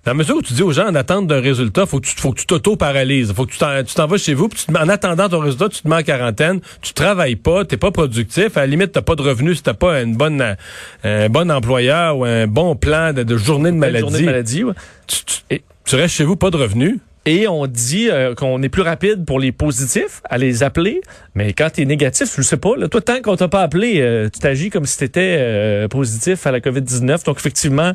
dans 0.04 0.10
la 0.10 0.14
mesure 0.14 0.36
où 0.36 0.42
tu 0.42 0.52
dis 0.52 0.62
aux 0.62 0.72
gens 0.72 0.88
en 0.88 0.94
attente 0.94 1.28
d'un 1.28 1.40
résultat, 1.40 1.86
faut 1.86 2.00
que 2.00 2.06
tu 2.06 2.14
faut 2.16 2.32
que 2.32 2.40
tu 2.40 2.46
t'auto-paralyses, 2.46 3.32
faut 3.32 3.46
que 3.46 3.52
tu 3.52 3.94
t'en 3.94 4.06
vas 4.06 4.18
chez 4.18 4.34
vous, 4.34 4.48
puis 4.48 4.64
tu, 4.66 4.76
en 4.76 4.88
attendant 4.88 5.28
ton 5.28 5.38
résultat, 5.38 5.68
tu 5.68 5.82
te 5.82 5.88
mets 5.88 5.96
en 5.96 6.02
quarantaine, 6.02 6.60
tu 6.80 6.92
travailles 6.92 7.36
pas, 7.36 7.64
t'es 7.64 7.76
pas 7.76 7.92
productif, 7.92 8.56
à 8.56 8.60
la 8.60 8.66
limite 8.66 8.92
t'as 8.92 9.02
pas 9.02 9.14
de 9.14 9.22
revenus 9.22 9.58
si 9.58 9.62
t'as 9.62 9.74
pas 9.74 10.02
une 10.02 10.16
bonne 10.16 10.56
un 11.04 11.28
bon 11.28 11.50
employeur 11.50 12.18
ou 12.18 12.24
un 12.24 12.46
bon 12.46 12.74
plan 12.74 13.12
de, 13.12 13.36
journée 13.36 13.70
de 13.70 13.76
maladie. 13.76 14.00
Journée 14.00 14.20
de 14.20 14.26
maladie 14.26 14.64
tu, 15.06 15.60
tu 15.84 15.96
restes 15.96 16.14
chez 16.14 16.24
vous 16.24 16.36
pas 16.36 16.50
de 16.50 16.56
revenus. 16.56 16.98
Et 17.24 17.46
on 17.46 17.68
dit 17.68 18.08
euh, 18.10 18.34
qu'on 18.34 18.60
est 18.62 18.68
plus 18.68 18.82
rapide 18.82 19.24
pour 19.24 19.38
les 19.38 19.52
positifs 19.52 20.22
à 20.28 20.38
les 20.38 20.64
appeler, 20.64 21.00
mais 21.36 21.52
quand 21.52 21.70
tu 21.70 21.82
es 21.82 21.84
négatif, 21.84 22.34
je 22.36 22.42
sais 22.42 22.56
pas. 22.56 22.76
Là, 22.76 22.88
toi, 22.88 23.00
tant 23.00 23.22
qu'on 23.22 23.36
t'a 23.36 23.46
pas 23.46 23.62
appelé, 23.62 24.00
euh, 24.00 24.28
tu 24.28 24.40
t'agis 24.40 24.70
comme 24.70 24.86
si 24.86 24.98
tu 24.98 25.08
euh, 25.16 25.86
positif 25.86 26.44
à 26.48 26.50
la 26.50 26.58
COVID-19. 26.58 27.24
Donc, 27.24 27.36
effectivement, 27.38 27.92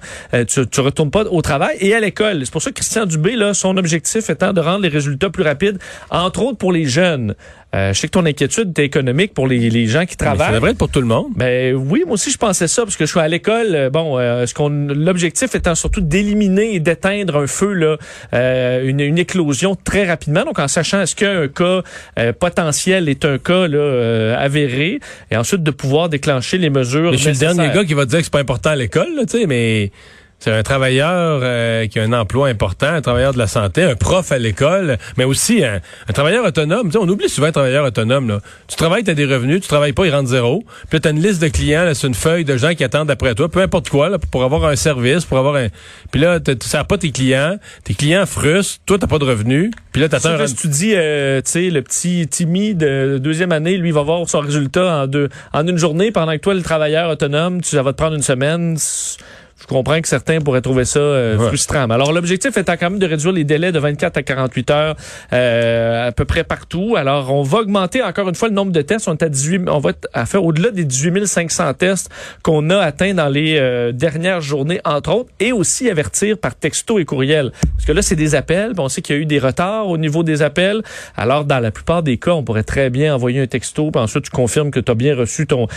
tu, 0.47 0.65
tu 0.67 0.79
retournes 0.79 1.11
pas 1.11 1.23
au 1.25 1.41
travail 1.41 1.75
et 1.81 1.93
à 1.93 1.99
l'école. 1.99 2.45
C'est 2.45 2.51
pour 2.51 2.61
ça 2.61 2.69
que 2.69 2.75
Christian 2.75 3.05
Dubé, 3.05 3.35
là, 3.35 3.53
son 3.53 3.75
objectif 3.75 4.29
étant 4.29 4.53
de 4.53 4.61
rendre 4.61 4.83
les 4.83 4.87
résultats 4.87 5.29
plus 5.29 5.43
rapides, 5.43 5.77
entre 6.09 6.43
autres 6.43 6.57
pour 6.57 6.71
les 6.71 6.85
jeunes. 6.85 7.35
Euh, 7.77 7.93
je 7.93 7.99
sais 7.99 8.07
que 8.07 8.13
ton 8.13 8.25
inquiétude 8.25 8.77
est 8.79 8.83
économique 8.83 9.33
pour 9.33 9.47
les, 9.47 9.69
les 9.69 9.87
gens 9.87 10.05
qui 10.05 10.17
travaillent. 10.17 10.53
C'est 10.53 10.59
vrai 10.59 10.73
pour 10.73 10.89
tout 10.89 11.01
le 11.01 11.05
monde. 11.05 11.27
Ben 11.35 11.75
oui, 11.75 12.03
moi 12.05 12.15
aussi 12.15 12.31
je 12.31 12.37
pensais 12.37 12.67
ça 12.67 12.83
parce 12.83 12.95
que 12.95 13.05
je 13.05 13.11
suis 13.11 13.19
à 13.19 13.27
l'école. 13.27 13.75
Euh, 13.75 13.89
bon, 13.89 14.17
euh, 14.17 14.45
ce 14.45 14.53
qu'on 14.53 14.69
l'objectif 14.69 15.53
étant 15.53 15.75
surtout 15.75 16.01
d'éliminer 16.01 16.73
et 16.73 16.79
d'éteindre 16.79 17.37
un 17.37 17.47
feu 17.47 17.73
là, 17.73 17.97
une, 18.83 18.99
une, 18.99 19.17
éclosion 19.17 19.75
très 19.75 20.07
rapidement. 20.07 20.43
Donc 20.43 20.59
en 20.59 20.67
sachant 20.67 21.01
est-ce 21.01 21.15
qu'un 21.15 21.47
cas 21.47 21.81
potentiel 22.39 23.09
est 23.09 23.25
un 23.25 23.37
cas 23.37 23.67
là, 23.67 24.37
avéré 24.39 24.99
et 25.31 25.37
ensuite 25.37 25.63
de 25.63 25.71
pouvoir 25.71 26.09
déclencher 26.09 26.57
les 26.57 26.69
mesures. 26.69 27.11
Mais 27.11 27.17
je 27.17 27.31
suis 27.31 27.31
le 27.31 27.37
dernier 27.37 27.73
gars 27.73 27.83
qui 27.83 27.93
va 27.93 28.05
dire 28.05 28.19
que 28.19 28.23
c'est 28.23 28.33
pas 28.33 28.39
important 28.39 28.71
à 28.71 28.75
l'école, 28.75 29.09
tu 29.29 29.39
sais, 29.39 29.47
mais 29.47 29.91
c'est 30.39 30.51
un 30.51 30.61
travailleur 30.61 31.39
euh, 31.41 31.87
qui 31.87 31.99
a 31.99 32.03
un 32.03 32.13
emploi 32.13 32.47
important, 32.47 32.87
un 32.87 33.01
travailleur 33.01 33.33
de 33.33 33.39
la 33.39 33.47
santé, 33.47 33.81
un 33.81 33.95
prof 33.95 34.31
à 34.31 34.37
l'école, 34.37 34.97
mais 35.17 35.23
aussi 35.23 35.63
un, 35.63 35.81
travailleur 36.13 36.45
autonome. 36.45 36.91
on 36.95 37.09
oublie 37.09 37.27
souvent 37.27 37.47
un 37.47 37.51
travailleur 37.51 37.85
autonome. 37.85 38.27
Là. 38.27 38.39
Tu 38.67 38.75
travailles, 38.75 39.03
tu 39.03 39.09
as 39.09 39.15
des 39.15 39.25
revenus, 39.25 39.61
tu 39.61 39.67
travailles 39.67 39.93
pas, 39.93 40.05
il 40.05 40.13
rentre 40.13 40.29
zéro. 40.29 40.63
Puis 40.89 41.01
tu 41.01 41.07
as 41.07 41.11
une 41.11 41.21
liste 41.21 41.41
de 41.41 41.47
clients, 41.47 41.91
c'est 41.95 42.05
une 42.05 42.13
feuille 42.13 42.45
de 42.45 42.55
gens 42.55 42.75
qui 42.75 42.83
attendent 42.83 43.09
après 43.09 43.33
toi, 43.33 43.49
peu 43.49 43.61
importe 43.61 43.89
quoi, 43.89 44.09
là, 44.09 44.19
pour 44.19 44.43
avoir 44.43 44.65
un 44.65 44.75
service, 44.75 45.25
pour 45.25 45.39
avoir 45.39 45.55
un... 45.55 45.67
Puis 46.11 46.21
là, 46.21 46.39
tu 46.39 46.51
ne 46.51 46.83
pas 46.83 46.97
tes 46.99 47.11
clients, 47.11 47.57
tes 47.83 47.95
clients 47.95 48.27
frustrent, 48.27 48.79
toi, 48.85 48.99
t'as 48.99 49.07
pas 49.07 49.19
de 49.19 49.25
revenus. 49.25 49.71
Puis 49.91 50.01
là, 50.01 50.09
t'attends... 50.09 50.45
Si 50.45 50.55
tu 50.55 50.67
dis, 50.67 50.93
euh, 50.95 51.41
tu 51.41 51.51
sais, 51.51 51.69
le 51.71 51.81
petit 51.81 52.27
Timmy 52.27 52.75
de 52.75 53.17
deuxième 53.17 53.51
année, 53.51 53.77
lui, 53.77 53.91
va 53.91 54.03
voir 54.03 54.29
son 54.29 54.39
résultat 54.39 55.01
en, 55.01 55.07
deux, 55.07 55.29
en 55.51 55.67
une 55.67 55.77
journée, 55.77 56.11
pendant 56.11 56.33
que 56.33 56.37
toi, 56.37 56.53
le 56.53 56.61
travailleur 56.61 57.09
autonome, 57.09 57.61
tu, 57.61 57.69
ça 57.69 57.81
va 57.81 57.91
te 57.91 57.97
prendre 57.97 58.15
une 58.15 58.21
semaine 58.21 58.77
je 59.59 59.65
comprends 59.65 59.99
que 59.99 60.07
certains 60.07 60.39
pourraient 60.39 60.61
trouver 60.61 60.85
ça 60.85 60.99
euh, 60.99 61.37
frustrant. 61.39 61.89
Alors, 61.89 62.13
l'objectif 62.13 62.55
étant 62.57 62.73
quand 62.77 62.91
même 62.91 62.99
de 62.99 63.07
réduire 63.07 63.31
les 63.31 63.43
délais 63.43 63.71
de 63.71 63.79
24 63.79 64.17
à 64.17 64.23
48 64.23 64.71
heures 64.71 64.95
euh, 65.33 66.07
à 66.07 66.11
peu 66.11 66.25
près 66.25 66.43
partout. 66.43 66.95
Alors, 66.95 67.33
on 67.33 67.41
va 67.41 67.59
augmenter 67.59 68.03
encore 68.03 68.29
une 68.29 68.35
fois 68.35 68.49
le 68.49 68.53
nombre 68.53 68.71
de 68.71 68.81
tests. 68.83 69.07
On 69.07 69.13
est 69.13 69.23
à 69.23 69.29
18, 69.29 69.63
on 69.67 69.79
va 69.79 69.93
à 70.13 70.25
faire 70.27 70.43
au-delà 70.43 70.69
des 70.69 70.85
18 70.85 71.25
500 71.25 71.73
tests 71.73 72.09
qu'on 72.43 72.69
a 72.69 72.77
atteints 72.77 73.15
dans 73.15 73.29
les 73.29 73.57
euh, 73.57 73.91
dernières 73.91 74.41
journées, 74.41 74.79
entre 74.85 75.11
autres, 75.11 75.29
et 75.39 75.51
aussi 75.51 75.89
avertir 75.89 76.37
par 76.37 76.53
texto 76.53 76.99
et 76.99 77.05
courriel. 77.05 77.51
Parce 77.75 77.85
que 77.85 77.91
là, 77.93 78.03
c'est 78.03 78.15
des 78.15 78.35
appels. 78.35 78.73
on 78.77 78.89
sait 78.89 79.01
qu'il 79.01 79.15
y 79.15 79.19
a 79.19 79.21
eu 79.21 79.25
des 79.25 79.39
retards 79.39 79.87
au 79.87 79.97
niveau 79.97 80.21
des 80.21 80.43
appels. 80.43 80.83
Alors, 81.15 81.45
dans 81.45 81.59
la 81.59 81.71
plupart 81.71 82.03
des 82.03 82.17
cas, 82.17 82.31
on 82.31 82.43
pourrait 82.43 82.63
très 82.63 82.91
bien 82.91 83.15
envoyer 83.15 83.41
un 83.41 83.47
texto, 83.47 83.89
puis 83.89 84.01
ensuite 84.01 84.25
tu 84.25 84.31
confirmes 84.31 84.69
que 84.69 84.79
tu 84.79 84.91
as 84.91 84.95
bien 84.95 85.15
reçu 85.15 85.47
ton 85.47 85.67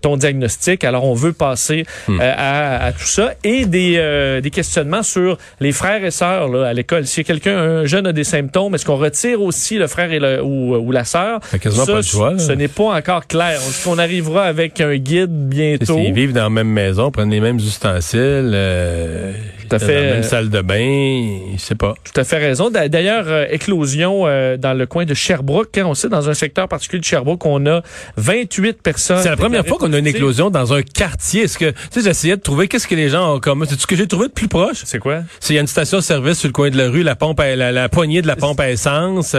ton 0.00 0.16
diagnostic. 0.16 0.84
Alors, 0.84 1.04
on 1.04 1.14
veut 1.14 1.32
passer 1.32 1.84
hmm. 2.06 2.20
à, 2.20 2.84
à 2.84 2.92
tout 2.92 3.07
ça 3.08 3.34
et 3.44 3.66
des, 3.66 3.94
euh, 3.96 4.40
des 4.40 4.50
questionnements 4.50 5.02
sur 5.02 5.38
les 5.60 5.72
frères 5.72 6.04
et 6.04 6.10
sœurs 6.10 6.48
là, 6.48 6.68
à 6.68 6.72
l'école. 6.72 7.06
Si 7.06 7.24
quelqu'un, 7.24 7.56
un 7.56 7.84
jeune 7.84 8.06
a 8.06 8.12
des 8.12 8.24
symptômes, 8.24 8.74
est-ce 8.74 8.84
qu'on 8.84 8.96
retire 8.96 9.42
aussi 9.42 9.76
le 9.76 9.86
frère 9.86 10.12
et 10.12 10.18
le, 10.18 10.42
ou, 10.42 10.76
ou 10.76 10.92
la 10.92 11.04
sœur? 11.04 11.40
Ça, 11.42 11.86
pas 11.86 12.02
ce 12.02 12.52
n'est 12.52 12.68
pas 12.68 12.96
encore 12.96 13.26
clair. 13.26 13.58
On 13.66 13.88
qu'on 13.88 13.98
arrivera 13.98 14.44
avec 14.44 14.80
un 14.80 14.96
guide 14.96 15.48
bientôt. 15.48 15.98
Ils 15.98 16.12
vivent 16.12 16.32
dans 16.32 16.44
la 16.44 16.50
même 16.50 16.68
maison, 16.68 17.10
prennent 17.10 17.30
les 17.30 17.40
mêmes 17.40 17.58
ustensiles, 17.58 18.52
euh, 18.54 19.32
tout 19.68 19.76
à 19.76 19.78
fait, 19.78 19.94
dans 19.94 20.00
la 20.00 20.14
même 20.14 20.22
salle 20.22 20.50
de 20.50 20.60
bain, 20.60 21.38
je 21.54 21.60
sais 21.60 21.74
pas. 21.74 21.94
Tout 22.04 22.20
à 22.20 22.24
fait 22.24 22.38
raison. 22.38 22.70
D'ailleurs, 22.70 23.24
euh, 23.28 23.46
éclosion 23.50 24.26
euh, 24.26 24.56
dans 24.56 24.74
le 24.74 24.86
coin 24.86 25.04
de 25.04 25.14
Sherbrooke. 25.14 25.68
Quand 25.74 25.88
on 25.88 25.94
sait, 25.94 26.08
dans 26.08 26.28
un 26.28 26.34
secteur 26.34 26.68
particulier 26.68 27.00
de 27.00 27.04
Sherbrooke, 27.04 27.44
on 27.46 27.64
a 27.66 27.82
28 28.16 28.82
personnes. 28.82 29.18
C'est 29.22 29.30
la 29.30 29.36
première 29.36 29.66
fois 29.66 29.78
qu'on 29.78 29.92
a 29.92 29.98
une 29.98 30.06
éclosion 30.06 30.50
dans 30.50 30.72
un 30.72 30.82
quartier. 30.82 31.42
Est-ce 31.42 31.58
que, 31.58 31.70
tu 31.70 31.76
sais, 31.90 32.02
j'essayais 32.02 32.36
de 32.36 32.42
trouver 32.42 32.68
qu'est-ce 32.68 32.86
que 32.86 32.94
les 32.94 33.08
gens 33.08 33.34
ont 33.34 33.40
comme, 33.40 33.64
c'est 33.68 33.78
ce 33.78 33.86
que 33.86 33.96
j'ai 33.96 34.06
trouvé 34.06 34.28
de 34.28 34.32
plus 34.32 34.48
proche? 34.48 34.82
C'est 34.84 34.98
quoi? 34.98 35.20
C'est, 35.40 35.52
il 35.52 35.56
y 35.56 35.58
a 35.58 35.62
une 35.62 35.66
station-service 35.66 36.38
sur 36.38 36.48
le 36.48 36.52
coin 36.52 36.70
de 36.70 36.76
la 36.76 36.88
rue, 36.88 37.02
la 37.02 37.16
pompe 37.16 37.40
à, 37.40 37.54
la, 37.54 37.88
poignée 37.88 38.22
de 38.22 38.26
la 38.26 38.36
pompe 38.36 38.60
à 38.60 38.70
essence, 38.70 39.36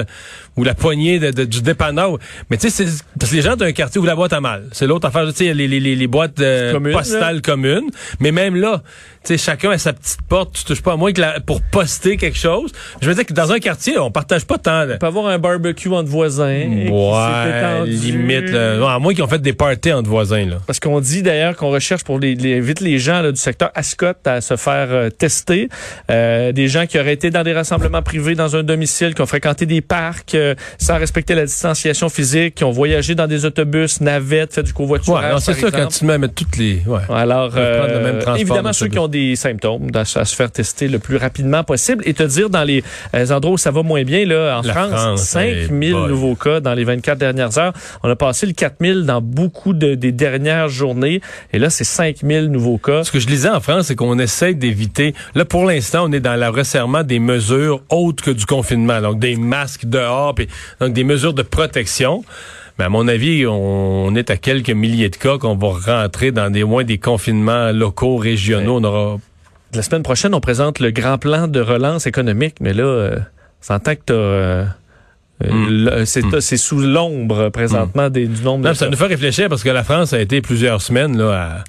ou 0.58 0.64
la 0.64 0.74
poignée 0.74 1.20
de, 1.20 1.46
du 1.46 1.62
dépanneur. 1.62 2.18
Mais 2.50 2.58
tu 2.58 2.70
sais, 2.70 2.86
c'est, 2.86 3.04
parce 3.18 3.32
que 3.32 3.36
les 3.36 3.42
gens 3.42 3.56
d'un 3.56 3.72
quartier 3.72 4.02
où 4.02 4.06
la 4.06 4.16
boîte 4.16 4.34
à 4.34 4.42
mal. 4.42 4.68
C'est 4.72 4.88
l'autre 4.88 5.08
affaire, 5.08 5.26
tu 5.28 5.34
sais, 5.34 5.54
les, 5.54 5.68
les, 5.68 5.80
les, 5.80 6.08
boîtes 6.08 6.42
postales 6.92 7.42
communes. 7.42 7.90
Mais 8.20 8.32
même 8.32 8.56
là, 8.56 8.82
tu 9.24 9.34
sais, 9.34 9.38
chacun 9.38 9.72
a 9.72 9.78
sa 9.78 9.94
petite 9.94 10.22
porte, 10.24 10.54
tu 10.54 10.64
touches 10.64 10.82
pas 10.82 10.94
à 10.94 10.96
moins 10.96 11.12
que 11.12 11.22
la, 11.22 11.40
pour 11.40 11.62
poster 11.62 12.18
quelque 12.18 12.38
chose. 12.38 12.72
Je 13.02 13.10
veux 13.10 13.16
dire 13.16 13.26
que 13.26 13.34
dans 13.34 13.52
un 13.52 13.60
quartier, 13.60 13.98
on 14.00 14.12
partage 14.12 14.46
pas 14.46 14.58
tant. 14.58 14.86
De... 14.86 14.94
On 14.94 14.98
peut 14.98 15.08
avoir 15.08 15.28
un 15.28 15.40
barbecue 15.40 15.90
entre 15.90 16.10
voisins. 16.10 16.46
Ouais, 16.46 17.86
limite. 17.86 18.50
Là. 18.50 18.94
à 18.94 19.00
moins 19.00 19.14
qu'ils 19.14 19.24
ont 19.24 19.28
fait 19.28 19.42
des 19.42 19.54
parties 19.54 19.92
entre 19.92 20.10
voisins. 20.10 20.46
Là. 20.46 20.58
Parce 20.66 20.80
qu'on 20.80 21.00
dit 21.02 21.22
d'ailleurs 21.22 21.56
qu'on 21.56 21.70
recherche 21.70 22.04
pour 22.04 22.20
les, 22.20 22.36
les, 22.36 22.62
vite 22.62 22.80
les 22.80 22.98
gens 22.98 23.22
là, 23.22 23.32
du 23.32 23.40
secteur 23.40 23.72
Ascot 23.76 24.08
à 24.26 24.42
se 24.42 24.56
faire 24.56 24.88
euh, 24.92 25.10
tester. 25.10 25.70
Euh, 26.10 26.52
des 26.52 26.68
gens 26.68 26.86
qui 26.86 27.00
auraient 27.00 27.14
été 27.14 27.30
dans 27.30 27.44
des 27.44 27.54
rassemblements 27.54 28.02
privés 28.02 28.36
dans 28.36 28.56
un 28.56 28.64
domicile, 28.64 29.14
qui 29.14 29.22
ont 29.22 29.26
fréquenté 29.26 29.66
des 29.66 29.82
parcs, 29.82 30.36
euh, 30.40 30.56
sans 30.78 30.98
respecter 30.98 31.36
la 31.36 31.46
distanciation 31.46 32.10
physique, 32.10 32.56
qui 32.56 32.64
ont 32.64 32.72
voyagé 32.72 33.16
dans 33.16 33.28
des 33.28 33.46
autobus, 33.46 34.02
navettes, 34.02 34.54
fait 34.54 34.64
du 34.64 34.74
covoiturage. 34.74 35.34
Ouais, 35.36 35.40
c'est 35.40 35.54
ça 35.54 35.72
quand 35.72 35.88
tu 35.88 36.06
mets 36.06 36.20
toutes 36.30 36.58
les. 36.58 36.82
Ouais. 36.86 37.02
Alors, 37.10 37.52
euh, 37.56 38.36
évidemment, 38.38 38.74
ceux 38.74 38.88
qui 38.88 39.00
ont 39.00 39.08
des 39.08 39.36
symptômes, 39.36 39.90
à, 39.94 40.06
se 40.06 40.36
faire 40.36 40.52
tester 40.52 40.88
le 40.88 41.00
plus 41.00 41.18
rapidement 41.18 41.64
possible 41.64 42.04
et 42.06 42.14
te 42.14 42.24
dire 42.24 42.50
dans 42.50 42.64
les 42.64 42.84
endroits 43.32 43.54
où 43.54 43.58
ça 43.58 43.72
va 43.72 43.84
moins 43.84 44.04
bien, 44.04 44.26
là, 44.26 44.60
en 44.60 44.64
France, 44.64 45.22
5000 45.24 45.92
nouveaux 45.92 46.36
cas 46.36 46.60
dans 46.60 46.74
les 46.74 46.84
24 46.84 47.18
dernières 47.18 47.58
heures. 47.58 47.74
On 48.04 48.10
a 48.10 48.16
passé 48.16 48.46
le 48.46 48.54
4000 48.54 49.06
dans 49.06 49.22
beaucoup 49.22 49.74
de, 49.74 49.96
des 49.96 50.12
dernières 50.12 50.70
journées 50.70 51.22
et 51.54 51.60
là, 51.60 51.70
c'est 51.70 51.84
5000 51.84 52.48
nouveaux 52.48 52.78
cas. 52.78 53.04
Ce 53.04 53.12
que 53.12 53.20
je 53.20 53.28
lisais 53.28 53.50
en 53.50 53.60
France, 53.60 53.88
c'est 53.88 53.96
qu'on 53.96 54.20
essaie 54.20 54.54
d'éviter. 54.54 55.14
Là, 55.36 55.46
pour 55.46 55.66
l'instant, 55.66 56.06
on 56.08 56.12
est 56.12 56.20
dans 56.20 56.36
le 56.36 56.48
resserrement 56.50 57.04
des 57.04 57.20
mesures 57.20 57.82
autres 57.90 58.24
que 58.24 58.32
du 58.32 58.46
confinement. 58.46 59.02
Donc, 59.02 59.20
des 59.20 59.36
masques 59.36 59.86
dehors, 59.86 60.29
puis, 60.34 60.48
donc 60.80 60.94
des 60.94 61.04
mesures 61.04 61.34
de 61.34 61.42
protection. 61.42 62.24
Mais 62.78 62.86
à 62.86 62.90
mon 62.90 63.08
avis, 63.10 63.46
on 63.46 64.16
est 64.16 64.30
à 64.30 64.38
quelques 64.38 64.70
milliers 64.70 65.10
de 65.10 65.18
cas 65.18 65.38
qu'on 65.38 65.56
va 65.56 66.02
rentrer 66.02 66.32
dans 66.32 66.50
des 66.50 66.64
moins 66.64 66.86
des 66.86 66.98
confinements 66.98 67.72
locaux, 67.72 68.16
régionaux. 68.16 68.78
On 68.78 68.84
aura... 68.84 69.18
La 69.74 69.82
semaine 69.82 70.02
prochaine, 70.02 70.34
on 70.34 70.40
présente 70.40 70.80
le 70.80 70.92
grand 70.92 71.18
plan 71.18 71.48
de 71.48 71.60
relance 71.60 72.08
économique, 72.08 72.56
mais 72.62 72.74
là, 72.74 72.86
euh, 72.86 73.20
ça 73.60 73.80
que 73.80 73.92
tu 73.94 74.14
euh, 74.14 74.64
hmm. 75.44 75.90
hmm. 76.06 76.40
c'est 76.40 76.58
sous 76.58 76.80
l'ombre 76.80 77.50
présentement 77.50 78.10
des, 78.10 78.28
du 78.28 78.42
nombre 78.44 78.68
de 78.68 78.74
Ça 78.74 78.90
nous 78.90 78.98
fait 78.98 79.08
réfléchir 79.08 79.50
parce 79.50 79.64
que 79.64 79.70
la 79.70 79.84
France 79.84 80.14
a 80.14 80.20
été 80.22 80.42
plusieurs 80.42 80.82
semaines 80.82 81.18
là, 81.18 81.34
à 81.34 81.64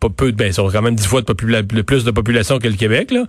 pas 0.00 0.08
peu, 0.10 0.32
ben, 0.32 0.46
ils 0.46 0.60
ont 0.60 0.70
quand 0.70 0.82
même 0.82 0.94
dix 0.94 1.06
fois 1.06 1.22
de, 1.22 1.32
plus 1.32 2.04
de 2.04 2.10
population 2.10 2.58
que 2.58 2.68
le 2.68 2.74
Québec, 2.74 3.10
là. 3.10 3.24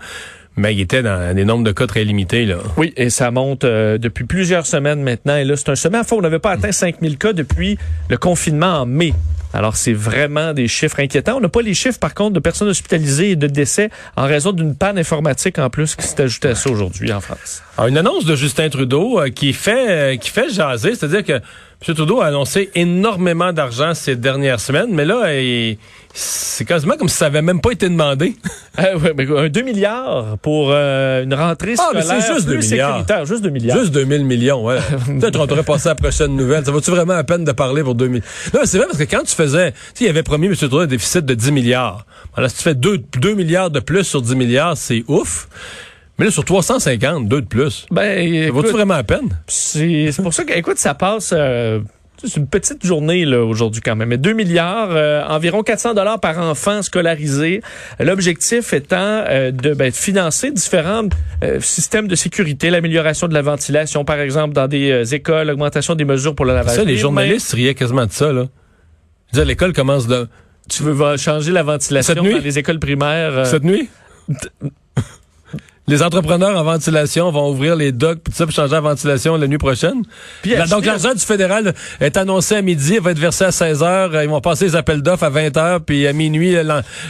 Mais 0.57 0.73
il 0.73 0.81
était 0.81 1.03
dans 1.03 1.35
des 1.35 1.45
nombres 1.45 1.63
de 1.63 1.71
cas 1.71 1.85
très 1.85 2.03
limités. 2.03 2.45
Là. 2.45 2.57
Oui, 2.77 2.93
et 2.97 3.11
ça 3.11 3.29
monte 3.29 3.63
euh, 3.63 3.97
depuis 3.99 4.25
plusieurs 4.25 4.65
semaines 4.65 5.03
maintenant. 5.03 5.37
Et 5.37 5.43
là, 5.43 5.55
c'est 5.55 5.69
un 5.69 5.75
sommet. 5.75 5.99
Enfin, 5.99 6.15
on 6.15 6.21
n'avait 6.21 6.39
pas 6.39 6.51
atteint 6.51 6.71
5000 6.71 7.17
cas 7.17 7.33
depuis 7.33 7.77
le 8.09 8.17
confinement 8.17 8.81
en 8.81 8.85
mai. 8.87 9.13
Alors, 9.53 9.75
c'est 9.75 9.93
vraiment 9.93 10.53
des 10.53 10.67
chiffres 10.67 10.99
inquiétants. 10.99 11.37
On 11.37 11.39
n'a 11.39 11.49
pas 11.49 11.61
les 11.61 11.73
chiffres, 11.73 11.99
par 11.99 12.13
contre, 12.13 12.33
de 12.33 12.39
personnes 12.39 12.67
hospitalisées 12.67 13.31
et 13.31 13.35
de 13.35 13.47
décès 13.47 13.89
en 14.15 14.25
raison 14.25 14.51
d'une 14.51 14.75
panne 14.75 14.97
informatique 14.97 15.57
en 15.59 15.69
plus 15.69 15.95
qui 15.95 16.05
s'est 16.05 16.21
ajoutée 16.21 16.49
à 16.49 16.55
ça 16.55 16.69
aujourd'hui 16.69 17.13
en 17.13 17.21
France. 17.21 17.61
Alors, 17.77 17.87
une 17.87 17.97
annonce 17.97 18.25
de 18.25 18.35
Justin 18.35 18.69
Trudeau 18.69 19.19
euh, 19.19 19.29
qui 19.29 19.53
fait 19.53 19.89
euh, 19.89 20.15
qui 20.17 20.29
fait 20.31 20.49
jaser, 20.49 20.95
c'est-à-dire 20.95 21.23
que 21.23 21.41
M. 21.85 21.93
Trudeau 21.93 22.21
a 22.21 22.27
annoncé 22.27 22.71
énormément 22.73 23.53
d'argent 23.53 23.93
ces 23.93 24.15
dernières 24.15 24.59
semaines, 24.59 24.89
mais 24.91 25.05
là, 25.05 25.27
c'est 26.11 26.65
quasiment 26.65 26.97
comme 26.97 27.07
si 27.07 27.15
ça 27.15 27.27
avait 27.27 27.43
même 27.43 27.61
pas 27.61 27.69
été 27.71 27.87
demandé. 27.87 28.35
euh, 28.79 28.97
ouais, 28.99 29.13
mais 29.15 29.27
un 29.29 29.47
2 29.47 29.61
milliards 29.61 30.39
pour 30.41 30.69
euh, 30.71 31.23
une 31.23 31.35
rentrée 31.35 31.75
scolaire 31.75 32.03
ah, 32.09 32.13
mais 32.15 32.21
c'est 32.21 32.33
juste 32.33 32.47
2 32.47 32.57
milliards. 32.57 33.25
Juste 33.25 33.43
2 33.43 33.49
milliards. 33.51 33.77
Juste 33.77 33.91
2000 33.93 34.25
millions, 34.25 34.65
ouais. 34.65 34.79
Peut-être 35.19 35.37
qu'on 35.37 35.45
devrait 35.45 35.61
passer 35.61 35.89
à 35.89 35.91
la 35.91 35.95
prochaine 35.95 36.35
nouvelle. 36.35 36.65
Ça 36.65 36.71
vaut-tu 36.71 36.89
vraiment 36.89 37.13
la 37.13 37.23
peine 37.23 37.43
de 37.43 37.51
parler 37.51 37.83
pour 37.83 37.93
2000? 37.93 38.23
Non, 38.55 38.61
c'est 38.63 38.79
vrai 38.79 38.87
parce 38.87 38.97
que 38.97 39.03
quand 39.03 39.23
tu 39.23 39.35
faisais, 39.35 39.71
tu 39.71 39.77
sais, 39.93 40.05
il 40.05 40.09
avait 40.09 40.23
promis 40.23 40.47
M. 40.47 40.55
Trudeau 40.55 40.79
un 40.79 40.87
déficit 40.87 41.25
de 41.25 41.35
10 41.35 41.51
milliards. 41.51 42.07
Alors, 42.35 42.49
si 42.49 42.57
tu 42.57 42.63
fais 42.63 42.75
2, 42.75 42.97
2 43.19 43.33
milliards 43.35 43.69
de 43.69 43.79
plus 43.79 44.03
sur 44.03 44.23
10 44.23 44.35
milliards, 44.35 44.77
c'est 44.77 45.03
ouf. 45.07 45.47
Mais 46.17 46.25
là, 46.25 46.31
sur 46.31 46.43
350, 46.43 47.27
deux 47.27 47.41
de 47.41 47.47
plus. 47.47 47.85
Ben, 47.91 48.49
vaut-tu 48.51 48.71
vraiment 48.71 48.95
la 48.95 49.03
peine? 49.03 49.29
C'est 49.47 50.11
pour 50.21 50.33
ça 50.33 50.43
que, 50.43 50.53
écoute, 50.53 50.77
ça 50.77 50.93
passe... 50.93 51.33
Euh, 51.35 51.79
c'est 52.23 52.37
une 52.37 52.47
petite 52.47 52.83
journée 52.83 53.25
là 53.25 53.43
aujourd'hui 53.43 53.79
quand 53.79 53.95
même. 53.95 54.09
Mais 54.09 54.17
2 54.17 54.33
milliards, 54.33 54.89
euh, 54.89 55.21
environ 55.27 55.61
400 55.61 55.93
dollars 55.93 56.19
par 56.19 56.39
enfant 56.39 56.81
scolarisé. 56.81 57.61
L'objectif 57.99 58.73
étant 58.73 58.97
euh, 58.97 59.51
de 59.51 59.75
ben, 59.75 59.91
financer 59.91 60.49
différents 60.49 61.03
systèmes 61.59 62.07
de 62.07 62.15
sécurité, 62.15 62.71
l'amélioration 62.71 63.27
de 63.27 63.35
la 63.35 63.43
ventilation, 63.43 64.03
par 64.03 64.19
exemple, 64.19 64.55
dans 64.55 64.67
des 64.67 65.13
écoles, 65.13 65.45
l'augmentation 65.45 65.93
des 65.93 66.05
mesures 66.05 66.33
pour 66.33 66.45
le 66.45 66.55
lavage. 66.55 66.77
Ça, 66.77 66.83
les 66.83 66.97
journalistes 66.97 67.53
riaient 67.53 67.75
quasiment 67.75 68.07
de 68.07 68.11
ça. 68.11 68.33
Là. 68.33 68.47
L'école 69.45 69.73
commence 69.73 70.07
de... 70.07 70.27
Tu 70.67 70.81
veux 70.81 71.17
changer 71.17 71.51
la 71.51 71.61
ventilation 71.61 72.15
dans 72.15 72.23
les 72.23 72.57
écoles 72.57 72.79
primaires? 72.79 73.45
Cette 73.45 73.63
nuit? 73.63 73.89
Les 75.89 76.03
entrepreneurs 76.03 76.59
en 76.59 76.63
ventilation 76.63 77.31
vont 77.31 77.49
ouvrir 77.49 77.75
les 77.77 77.93
docks 77.93 78.21
tout 78.23 78.31
ça 78.33 78.45
pour 78.45 78.53
changer 78.53 78.73
la 78.73 78.81
ventilation 78.81 79.37
la 79.37 79.47
nuit 79.47 79.57
prochaine. 79.57 80.03
donc 80.69 80.85
l'argent 80.85 81.13
du 81.13 81.21
fédéral 81.21 81.73
est 82.01 82.17
annoncé 82.17 82.55
à 82.55 82.61
midi, 82.61 82.95
il 82.95 83.01
va 83.01 83.11
être 83.11 83.19
versé 83.19 83.45
à 83.45 83.51
16 83.51 83.83
heures, 83.83 84.21
ils 84.21 84.29
vont 84.29 84.41
passer 84.41 84.65
les 84.65 84.75
appels 84.75 85.01
d'offres 85.01 85.23
à 85.23 85.29
20 85.29 85.55
heures, 85.57 85.81
puis 85.81 86.05
à 86.05 86.13
minuit 86.13 86.55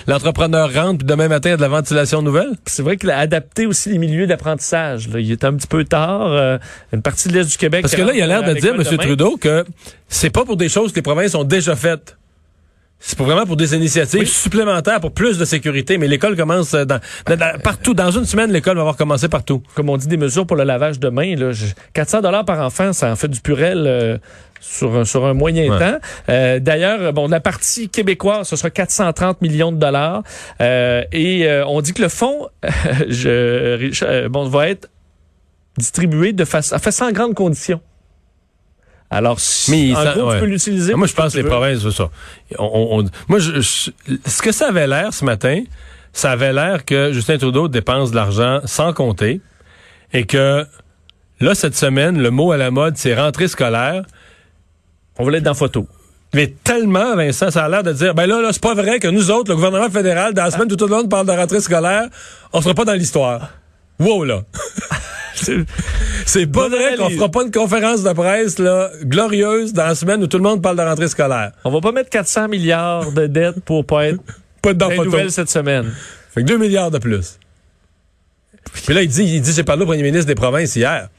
l'entrepreneur 0.08 0.72
rentre, 0.72 1.00
puis 1.00 1.08
demain 1.08 1.28
matin 1.28 1.50
il 1.50 1.52
y 1.52 1.54
a 1.54 1.58
de 1.58 1.62
la 1.62 1.70
ventilation 1.70 2.22
nouvelle. 2.22 2.52
C'est 2.66 2.84
vrai 2.84 2.98
qu'il 2.98 3.10
a 3.10 3.18
adapté 3.18 3.66
aussi 3.66 3.90
les 3.90 3.98
milieux 3.98 4.28
d'apprentissage. 4.28 5.10
Il 5.16 5.32
est 5.32 5.44
un 5.44 5.54
petit 5.54 5.68
peu 5.68 5.84
tard, 5.84 6.32
euh, 6.32 6.58
une 6.94 7.02
partie 7.02 7.30
de 7.30 7.34
l'est 7.34 7.50
du 7.50 7.58
Québec. 7.58 7.82
Parce 7.82 7.96
que 7.96 8.02
là 8.02 8.14
il 8.14 8.22
a 8.22 8.28
l'air 8.28 8.44
de 8.44 8.54
dire 8.60 8.76
M. 8.76 8.84
Trudeau 8.84 9.38
que 9.38 9.66
c'est 10.08 10.30
pas 10.30 10.46
pour 10.46 10.58
des 10.58 10.70
choses 10.70 10.92
que 10.92 10.98
les 10.98 11.02
provinces 11.02 11.36
ont 11.36 11.44
déjà 11.44 11.76
faites. 11.76 12.17
C'est 13.00 13.16
pour 13.16 13.28
vraiment 13.28 13.46
pour 13.46 13.58
des 13.58 13.76
initiatives 13.76 14.28
supplémentaires, 14.28 15.00
pour 15.00 15.12
plus 15.12 15.38
de 15.38 15.46
sécurité. 15.46 15.98
Mais 15.98 16.08
l'école 16.08 16.36
commence 16.36 16.74
euh, 16.74 16.84
dans, 16.84 17.00
partout. 17.64 17.94
Dans 17.94 18.12
une 18.12 18.26
semaine, 18.26 18.52
l'école 18.52 18.76
va 18.76 18.82
avoir 18.82 18.98
commencé 18.98 19.30
partout. 19.30 19.62
Comme 19.76 19.90
on 19.90 19.98
dit, 19.98 20.08
des 20.08 20.18
mesures 20.18 20.48
pour 20.48 20.58
le 20.58 20.64
lavage 20.64 21.00
de 21.00 21.10
mains. 21.10 21.36
Là, 21.36 21.52
400 21.94 22.22
dollars 22.22 22.46
par 22.46 22.60
enfant, 22.66 22.94
ça 22.94 23.12
en 23.12 23.16
fait 23.16 23.28
du 23.28 23.40
purel 23.40 23.86
euh, 23.86 24.18
sur, 24.60 24.98
un, 24.98 25.06
sur 25.06 25.26
un 25.26 25.34
moyen 25.34 25.78
temps. 25.78 26.00
Euh, 26.30 26.60
D'ailleurs, 26.60 27.14
bon, 27.14 27.28
la 27.28 27.40
partie 27.40 27.88
québécoise, 27.90 28.48
ce 28.48 28.56
sera 28.56 28.72
430 28.72 29.42
millions 29.42 29.72
de 29.72 29.78
dollars. 29.78 30.24
Euh, 30.60 31.04
et 31.12 31.48
on 31.68 31.82
dit 31.82 31.94
que 31.94 32.02
le 32.02 32.10
fonds 32.10 32.48
je, 33.08 34.28
bon, 34.28 34.50
va 34.50 34.70
être 34.70 34.90
distribué 35.78 36.34
de 36.34 36.46
façon, 36.46 36.78
sans 36.90 37.12
grandes 37.12 37.36
conditions. 37.36 37.80
Alors, 39.10 39.38
mais 39.70 39.96
en 39.96 40.14
gros, 40.14 40.34
tu 40.34 40.40
peux 40.40 40.46
l'utiliser. 40.46 40.94
Moi, 40.94 41.08
je 41.08 41.14
pense 41.14 41.34
que 41.34 41.38
les 41.38 41.44
provinces, 41.46 41.82
c'est 41.82 41.92
ça. 41.92 42.10
moi, 42.60 43.40
je, 43.40 43.62
ce 43.62 44.42
que 44.42 44.52
ça 44.52 44.68
avait 44.68 44.88
l'air 44.88 45.14
ce 45.14 45.24
matin, 45.24 45.64
ça 46.12 46.32
avait 46.32 46.52
l'air 46.52 46.84
que 46.84 47.14
Justin 47.14 47.38
Trudeau 47.38 47.68
dépense 47.68 48.12
de 48.12 48.16
l'argent 48.16 48.60
sans 48.66 48.92
compter 48.92 49.40
et 50.14 50.26
que 50.26 50.66
là, 51.40 51.56
cette 51.56 51.76
semaine, 51.76 52.22
le 52.22 52.32
mot 52.32 52.52
à 52.52 52.58
la 52.58 52.72
mode, 52.72 52.98
c'est 52.98 53.16
rentrée 53.16 53.48
scolaire. 53.48 54.04
On 55.18 55.24
voulait 55.24 55.38
être 55.38 55.46
dans 55.46 55.54
photo. 55.54 55.88
Mais 56.34 56.54
tellement, 56.64 57.16
Vincent, 57.16 57.50
ça 57.52 57.66
a 57.66 57.70
l'air 57.70 57.84
de 57.84 57.94
dire, 57.94 58.14
ben 58.14 58.26
là, 58.26 58.42
là 58.42 58.50
c'est 58.52 58.62
pas 58.62 58.74
vrai 58.74 59.00
que 59.00 59.08
nous 59.08 59.32
autres, 59.32 59.50
le 59.50 59.56
gouvernement 59.56 59.90
fédéral, 59.90 60.34
dans 60.34 60.44
la 60.44 60.52
semaine 60.52 60.72
où 60.72 60.76
tout 60.76 60.88
le 60.88 60.96
monde 60.96 61.10
parle 61.10 61.26
de 61.26 61.32
rentrée 61.32 61.62
scolaire, 61.62 62.08
on 62.52 62.62
sera 62.62 62.74
pas 62.74 62.86
dans 62.86 62.94
l'histoire. 62.94 63.52
Wow, 64.00 64.26
là. 64.26 64.42
C'est 66.26 66.48
pas 66.48 66.70
vrai 66.70 66.98
qu'on 66.98 67.10
fera 67.10 67.30
pas 67.30 67.44
une 67.44 67.52
conférence 67.52 68.04
de 68.04 68.14
presse 68.14 68.60
là, 68.60 68.92
glorieuse 69.04 69.74
dans 69.74 69.86
la 69.86 69.96
semaine 69.96 70.24
où 70.24 70.28
tout 70.28 70.38
le 70.38 70.44
monde 70.44 70.62
parle 70.62 70.78
de 70.78 70.82
rentrée 70.82 71.08
scolaire. 71.08 71.52
On 71.64 71.72
va 71.72 71.82
pas 71.82 71.92
mettre 71.92 72.10
400 72.10 72.48
milliards 72.48 73.12
de 73.12 73.28
dettes 73.28 73.60
pour 73.62 73.86
pas 73.86 74.08
être 74.08 74.22
pas 74.62 74.74
dans 74.74 74.90
nouvelles 74.90 75.32
cette 75.32 75.50
semaine. 75.50 75.92
Fait 76.34 76.42
que 76.42 76.48
2 76.48 76.58
milliards 76.58 76.92
de 76.92 77.00
plus. 77.00 77.40
Puis 78.74 78.94
là, 78.94 79.02
il 79.02 79.10
dit, 79.10 79.24
il 79.24 79.42
dit 79.42 79.54
j'ai 79.54 79.64
parlé 79.64 79.84
au 79.84 79.86
premier 79.86 80.04
ministre 80.04 80.28
des 80.28 80.36
provinces 80.36 80.76
hier. 80.76 81.10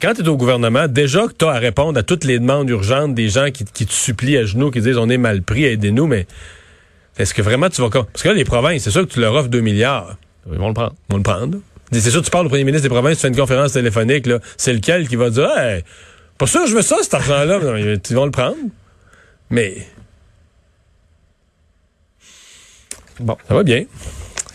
Quand 0.00 0.14
tu 0.14 0.22
es 0.22 0.28
au 0.28 0.36
gouvernement, 0.36 0.88
déjà 0.88 1.26
que 1.26 1.32
tu 1.32 1.44
as 1.44 1.50
à 1.50 1.58
répondre 1.58 1.98
à 1.98 2.02
toutes 2.02 2.24
les 2.24 2.38
demandes 2.38 2.68
urgentes 2.68 3.14
des 3.14 3.28
gens 3.28 3.50
qui, 3.50 3.64
qui 3.64 3.86
te 3.86 3.92
supplient 3.92 4.38
à 4.38 4.44
genoux, 4.44 4.70
qui 4.70 4.80
disent 4.80 4.98
on 4.98 5.08
est 5.08 5.18
mal 5.18 5.42
pris, 5.42 5.64
aidez-nous, 5.64 6.06
mais 6.06 6.26
est-ce 7.18 7.34
que 7.34 7.42
vraiment 7.42 7.68
tu 7.68 7.80
vas... 7.82 7.88
Parce 7.90 8.22
que 8.22 8.28
là, 8.28 8.34
les 8.34 8.44
provinces, 8.44 8.82
c'est 8.82 8.90
sûr 8.90 9.06
que 9.06 9.12
tu 9.12 9.20
leur 9.20 9.34
offres 9.34 9.48
2 9.48 9.60
milliards. 9.60 10.16
Ils 10.50 10.58
vont 10.58 10.68
le 10.68 10.74
prendre. 10.74 10.94
Ils 11.08 11.12
vont 11.12 11.18
le 11.18 11.22
prendre. 11.22 11.58
C'est 11.92 12.10
sûr, 12.10 12.22
tu 12.22 12.30
parles 12.30 12.46
au 12.46 12.48
premier 12.48 12.64
ministre 12.64 12.88
des 12.88 12.94
provinces, 12.94 13.16
tu 13.16 13.22
fais 13.22 13.28
une 13.28 13.36
conférence 13.36 13.72
téléphonique, 13.72 14.26
là. 14.26 14.38
C'est 14.56 14.72
lequel 14.72 15.08
qui 15.08 15.16
va 15.16 15.30
dire, 15.30 15.50
hey, 15.56 15.82
pas 16.38 16.46
sûr, 16.46 16.66
je 16.66 16.74
veux 16.74 16.82
ça, 16.82 16.96
cet 17.02 17.14
argent-là. 17.14 17.58
Ils 17.78 18.16
vont 18.16 18.24
le 18.24 18.30
prendre. 18.30 18.56
Mais. 19.50 19.86
Bon, 23.18 23.36
ça 23.46 23.54
va 23.54 23.62
bien. 23.62 23.84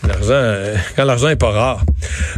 L'argent, 0.06 0.32
euh, 0.32 0.76
quand 0.94 1.04
l'argent 1.04 1.28
est 1.28 1.36
pas 1.36 1.50
rare. 1.50 1.84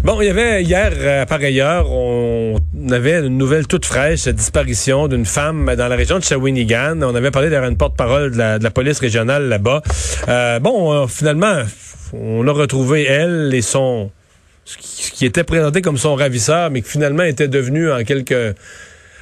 Bon, 0.03 0.21
il 0.21 0.27
y 0.27 0.31
avait 0.31 0.63
hier, 0.63 0.93
euh, 0.97 1.27
par 1.27 1.41
ailleurs, 1.41 1.91
on 1.91 2.57
avait 2.91 3.21
une 3.21 3.37
nouvelle 3.37 3.67
toute 3.67 3.85
fraîche, 3.85 4.27
la 4.27 4.33
disparition 4.33 5.09
d'une 5.09 5.27
femme 5.27 5.75
dans 5.77 5.89
la 5.89 5.97
région 5.97 6.19
de 6.19 6.25
Shawinigan. 6.25 7.03
On 7.03 7.15
avait 7.15 7.31
parlé 7.31 7.51
d'un 7.51 7.75
porte-parole 7.75 8.33
de 8.33 8.63
la, 8.63 8.71
police 8.71 9.01
régionale 9.01 9.49
là-bas. 9.49 9.83
Euh, 10.29 10.61
bon, 10.61 11.07
finalement, 11.09 11.63
on 12.13 12.47
a 12.47 12.53
retrouvé 12.53 13.05
elle 13.05 13.53
et 13.55 13.63
son 13.63 14.11
ce 14.69 15.11
qui 15.13 15.25
était 15.25 15.45
présenté 15.45 15.81
comme 15.81 15.97
son 15.97 16.15
ravisseur, 16.15 16.71
mais 16.71 16.83
qui 16.83 16.91
finalement 16.91 17.23
était 17.23 17.49
devenu 17.49 17.91
en 17.91 18.05
quelque 18.05 18.55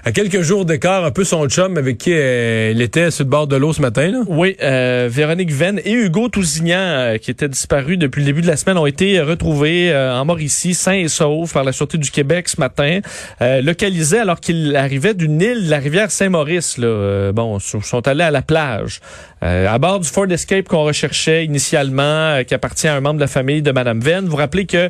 à 0.06 0.12
quelques 0.12 0.42
jours 0.42 0.64
d'écart, 0.64 1.04
un 1.04 1.10
peu 1.10 1.24
son 1.24 1.48
chum 1.48 1.76
avec 1.76 1.98
qui 1.98 2.12
elle 2.12 2.80
était 2.80 3.10
sur 3.10 3.24
le 3.24 3.28
bord 3.28 3.48
de 3.48 3.56
l'eau 3.56 3.72
ce 3.72 3.82
matin. 3.82 4.12
Là. 4.12 4.20
Oui, 4.28 4.56
euh, 4.62 5.08
Véronique 5.10 5.50
Venn 5.50 5.80
et 5.84 5.94
Hugo 5.94 6.28
Tousignan, 6.28 6.78
euh, 6.78 7.18
qui 7.18 7.32
étaient 7.32 7.48
disparus 7.48 7.98
depuis 7.98 8.20
le 8.20 8.26
début 8.26 8.40
de 8.40 8.46
la 8.46 8.56
semaine, 8.56 8.78
ont 8.78 8.86
été 8.86 9.20
retrouvés 9.20 9.90
euh, 9.90 10.16
en 10.16 10.24
Mauricie, 10.24 10.74
sains 10.74 10.92
et 10.92 11.08
saufs, 11.08 11.52
par 11.52 11.64
la 11.64 11.72
Sûreté 11.72 11.98
du 11.98 12.12
Québec 12.12 12.48
ce 12.48 12.60
matin, 12.60 13.00
localisés 13.40 14.20
alors 14.20 14.38
qu'ils 14.38 14.76
arrivaient 14.76 15.14
d'une 15.14 15.40
île 15.40 15.68
la 15.68 15.78
rivière 15.78 16.12
Saint-Maurice. 16.12 16.78
Là, 16.78 17.32
bon, 17.32 17.58
sont 17.58 18.06
allés 18.06 18.22
à 18.22 18.30
la 18.30 18.42
plage. 18.42 19.00
à 19.40 19.76
bord 19.78 19.98
du 19.98 20.08
Ford 20.08 20.30
Escape 20.30 20.68
qu'on 20.68 20.84
recherchait 20.84 21.44
initialement, 21.44 22.44
qui 22.46 22.54
appartient 22.54 22.86
à 22.86 22.94
un 22.94 23.00
membre 23.00 23.16
de 23.16 23.22
la 23.22 23.26
famille 23.26 23.62
de 23.62 23.72
Madame 23.72 23.98
Venn. 23.98 24.26
Vous 24.26 24.36
rappelez 24.36 24.66
que 24.66 24.88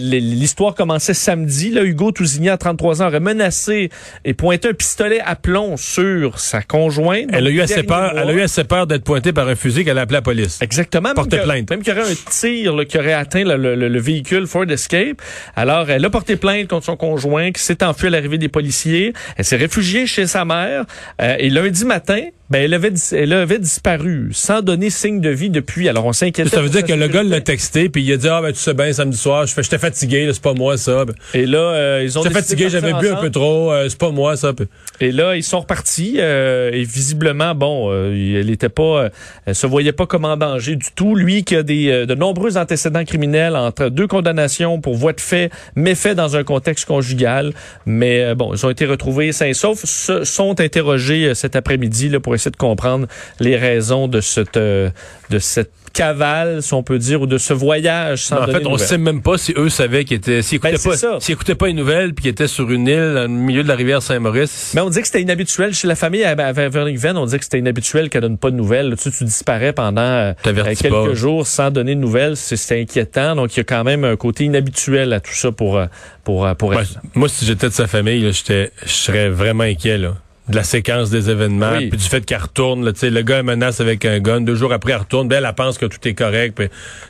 l'histoire 0.00 0.74
commençait 0.74 1.14
samedi. 1.14 1.70
Là, 1.70 1.84
Hugo 1.84 2.10
Tousignan, 2.10 2.56
33 2.56 3.02
ans, 3.02 3.06
aurait 3.06 3.20
menacé 3.20 3.90
et 4.24 4.34
pointé 4.40 4.68
un 4.68 4.72
pistolet 4.72 5.20
à 5.20 5.36
plomb 5.36 5.76
sur 5.76 6.38
sa 6.38 6.62
conjointe. 6.62 7.28
Elle 7.30 7.46
a 7.46 7.50
eu 7.50 7.60
assez 7.60 7.82
peur, 7.82 8.14
elle 8.16 8.30
a 8.30 8.32
eu 8.32 8.40
assez 8.40 8.64
peur 8.64 8.86
d'être 8.86 9.04
pointée 9.04 9.34
par 9.34 9.46
un 9.46 9.54
fusil 9.54 9.84
qu'elle 9.84 9.98
a 9.98 10.00
appelé 10.00 10.16
la 10.16 10.22
police. 10.22 10.62
Exactement. 10.62 11.12
Porter 11.12 11.42
plainte. 11.42 11.68
Même 11.68 11.82
qu'il 11.82 11.94
y 11.94 11.98
aurait 11.98 12.10
un 12.10 12.14
tir 12.14 12.74
qui 12.88 12.98
aurait 12.98 13.12
atteint 13.12 13.44
le, 13.44 14.00
véhicule 14.00 14.46
Ford 14.46 14.64
Escape. 14.70 15.20
Alors, 15.56 15.90
elle 15.90 16.02
a 16.02 16.08
porté 16.08 16.36
plainte 16.36 16.68
contre 16.68 16.86
son 16.86 16.96
conjoint 16.96 17.52
qui 17.52 17.60
s'est 17.62 17.84
enfui 17.84 18.06
à 18.06 18.10
l'arrivée 18.10 18.38
des 18.38 18.48
policiers. 18.48 19.12
Elle 19.36 19.44
s'est 19.44 19.56
réfugiée 19.56 20.06
chez 20.06 20.26
sa 20.26 20.46
mère. 20.46 20.86
Euh, 21.20 21.36
et 21.38 21.50
lundi 21.50 21.84
matin, 21.84 22.22
ben, 22.50 22.62
elle 22.62 22.74
avait, 22.74 22.92
elle 23.12 23.32
avait 23.32 23.60
disparu 23.60 24.30
sans 24.32 24.60
donner 24.60 24.90
signe 24.90 25.20
de 25.20 25.30
vie 25.30 25.50
depuis. 25.50 25.88
Alors, 25.88 26.06
on 26.06 26.12
s'inquiétait. 26.12 26.50
Ça 26.50 26.60
veut 26.60 26.68
dire 26.68 26.84
que 26.84 26.92
le 26.92 27.06
gars 27.06 27.22
l'a 27.22 27.40
texté 27.40 27.88
puis 27.88 28.02
il 28.02 28.12
a 28.12 28.16
dit, 28.16 28.28
ah, 28.28 28.42
ben, 28.42 28.52
tu 28.52 28.58
sais 28.58 28.74
bien, 28.74 28.92
samedi 28.92 29.16
soir, 29.16 29.46
je 29.46 29.54
j'étais 29.62 29.78
fatigué, 29.78 30.28
c'est 30.32 30.42
pas 30.42 30.52
moi, 30.52 30.76
ça. 30.76 31.04
Et 31.32 31.46
là, 31.46 31.58
euh, 31.58 32.00
ils 32.02 32.18
ont 32.18 32.22
J'étais 32.22 32.34
fatigué, 32.34 32.68
j'avais 32.68 32.92
bu 32.94 33.08
un 33.08 33.16
peu 33.16 33.30
trop, 33.30 33.70
euh, 33.70 33.88
c'est 33.88 33.98
pas 33.98 34.10
moi, 34.10 34.36
ça. 34.36 34.52
Et 35.00 35.12
là, 35.12 35.36
ils 35.36 35.44
sont 35.44 35.60
repartis, 35.60 36.16
euh, 36.18 36.72
et 36.72 36.82
visiblement, 36.82 37.54
bon, 37.54 37.92
elle 37.92 38.50
était 38.50 38.68
pas, 38.68 39.10
elle 39.46 39.54
se 39.54 39.68
voyait 39.68 39.92
pas 39.92 40.06
comme 40.06 40.24
en 40.24 40.36
danger 40.36 40.74
du 40.74 40.88
tout. 40.94 41.14
Lui, 41.14 41.44
qui 41.44 41.54
a 41.54 41.62
des, 41.62 42.04
de 42.04 42.14
nombreux 42.16 42.56
antécédents 42.56 43.04
criminels 43.04 43.54
entre 43.54 43.90
deux 43.90 44.08
condamnations 44.08 44.80
pour 44.80 44.96
voie 44.96 45.12
de 45.12 45.20
fait, 45.20 45.50
méfait 45.76 46.16
dans 46.16 46.36
un 46.36 46.42
contexte 46.42 46.86
conjugal. 46.86 47.52
Mais, 47.86 48.34
bon, 48.34 48.54
ils 48.54 48.66
ont 48.66 48.70
été 48.70 48.86
retrouvés 48.86 49.30
sains 49.30 49.46
et 49.46 49.54
saufs, 49.54 49.84
sont 49.84 50.60
interrogés 50.60 51.34
cet 51.36 51.54
après-midi, 51.54 52.08
là, 52.08 52.18
pour 52.18 52.34
essayer 52.40 52.50
de 52.50 52.56
comprendre 52.56 53.06
les 53.38 53.56
raisons 53.56 54.08
de 54.08 54.20
cette, 54.20 54.56
euh, 54.56 54.90
de 55.30 55.38
cette 55.38 55.70
cavale, 55.92 56.62
si 56.62 56.72
on 56.74 56.82
peut 56.82 56.98
dire, 56.98 57.22
ou 57.22 57.26
de 57.26 57.38
ce 57.38 57.52
voyage 57.52 58.24
sans 58.24 58.42
En 58.42 58.46
fait, 58.46 58.66
on 58.66 58.72
ne 58.72 58.78
sait 58.78 58.98
même 58.98 59.22
pas 59.22 59.38
si 59.38 59.52
eux 59.56 59.68
savaient 59.68 60.04
qu'ils 60.04 60.18
étaient, 60.18 60.42
s'ils 60.42 60.56
écoutaient, 60.56 60.76
ben, 61.02 61.18
écoutaient 61.28 61.54
pas 61.54 61.68
une 61.68 61.76
nouvelle 61.76 62.14
puis 62.14 62.22
qu'ils 62.22 62.30
étaient 62.30 62.46
sur 62.46 62.70
une 62.70 62.86
île 62.86 63.24
au 63.24 63.28
milieu 63.28 63.62
de 63.62 63.68
la 63.68 63.74
rivière 63.74 64.02
Saint-Maurice. 64.02 64.72
Mais 64.74 64.80
on 64.80 64.90
dit 64.90 65.00
que 65.00 65.06
c'était 65.06 65.22
inhabituel 65.22 65.74
chez 65.74 65.88
la 65.88 65.96
famille 65.96 66.24
à 66.24 66.34
Venn, 66.52 67.16
on 67.16 67.26
dit 67.26 67.38
que 67.38 67.44
c'était 67.44 67.58
inhabituel 67.58 68.08
qu'elle 68.08 68.22
donne 68.22 68.38
pas 68.38 68.50
de 68.50 68.56
nouvelles. 68.56 68.94
Tu, 69.00 69.10
tu 69.10 69.24
disparais 69.24 69.72
pendant 69.72 70.00
euh, 70.00 70.32
quelques 70.44 71.14
jours 71.14 71.46
sans 71.46 71.70
donner 71.70 71.94
de 71.94 72.00
nouvelles, 72.00 72.36
c'est 72.36 72.80
inquiétant. 72.80 73.34
Donc 73.36 73.56
il 73.56 73.58
y 73.58 73.60
a 73.60 73.64
quand 73.64 73.84
même 73.84 74.04
un 74.04 74.16
côté 74.16 74.44
inhabituel 74.44 75.12
à 75.12 75.20
tout 75.20 75.34
ça 75.34 75.52
pour 75.52 75.78
euh, 75.78 75.86
pour 76.24 76.46
pour. 76.56 76.72
moi, 77.14 77.28
si 77.28 77.44
j'étais 77.44 77.68
de 77.68 77.74
sa 77.74 77.86
famille, 77.86 78.30
je 78.32 78.68
serais 78.86 79.28
vraiment 79.28 79.64
inquiet 79.64 79.98
là 79.98 80.14
de 80.50 80.56
la 80.56 80.64
séquence 80.64 81.10
des 81.10 81.30
événements, 81.30 81.78
puis 81.78 81.90
du 81.90 81.98
fait 81.98 82.24
qu'elle 82.24 82.42
retourne. 82.42 82.84
Là, 82.84 82.92
le 83.02 83.22
gars 83.22 83.42
menace 83.42 83.80
avec 83.80 84.04
un 84.04 84.18
gun, 84.20 84.40
deux 84.40 84.54
jours 84.54 84.72
après 84.72 84.92
elle 84.92 84.98
retourne, 84.98 85.28
ben, 85.28 85.42
elle, 85.44 85.54
pense 85.54 85.78
que 85.78 85.86
tout 85.86 86.06
est 86.06 86.14
correct. 86.14 86.54
Puis, 86.56 86.68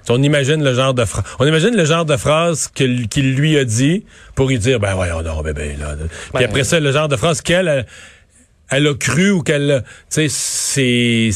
on 0.09 0.23
imagine 0.23 0.63
le 0.63 0.75
genre 0.75 0.95
de 0.95 1.05
phrase, 1.05 1.25
on 1.39 1.47
imagine 1.47 1.75
le 1.77 1.85
genre 1.85 2.05
de 2.05 2.17
phrase 2.17 2.69
qu'il 2.75 3.35
lui 3.35 3.59
a 3.59 3.65
dit 3.65 4.05
pour 4.35 4.49
lui 4.49 4.59
dire 4.59 4.81
ben 4.81 4.95
voyons 4.95 5.23
non 5.23 5.43
bébé 5.43 5.77
là. 5.79 5.95
Puis 6.35 6.45
après 6.45 6.65
ça 6.65 6.81
le 6.81 6.93
genre 6.93 7.09
de 7.09 7.17
phrase 7.17 7.41
qu'elle 7.41 7.87
elle 8.71 8.87
a 8.87 8.95
cru 8.95 9.31
ou 9.31 9.43
qu'elle, 9.43 9.83
tu 10.11 10.29
sais, 10.29 10.29
c'est 10.29 11.31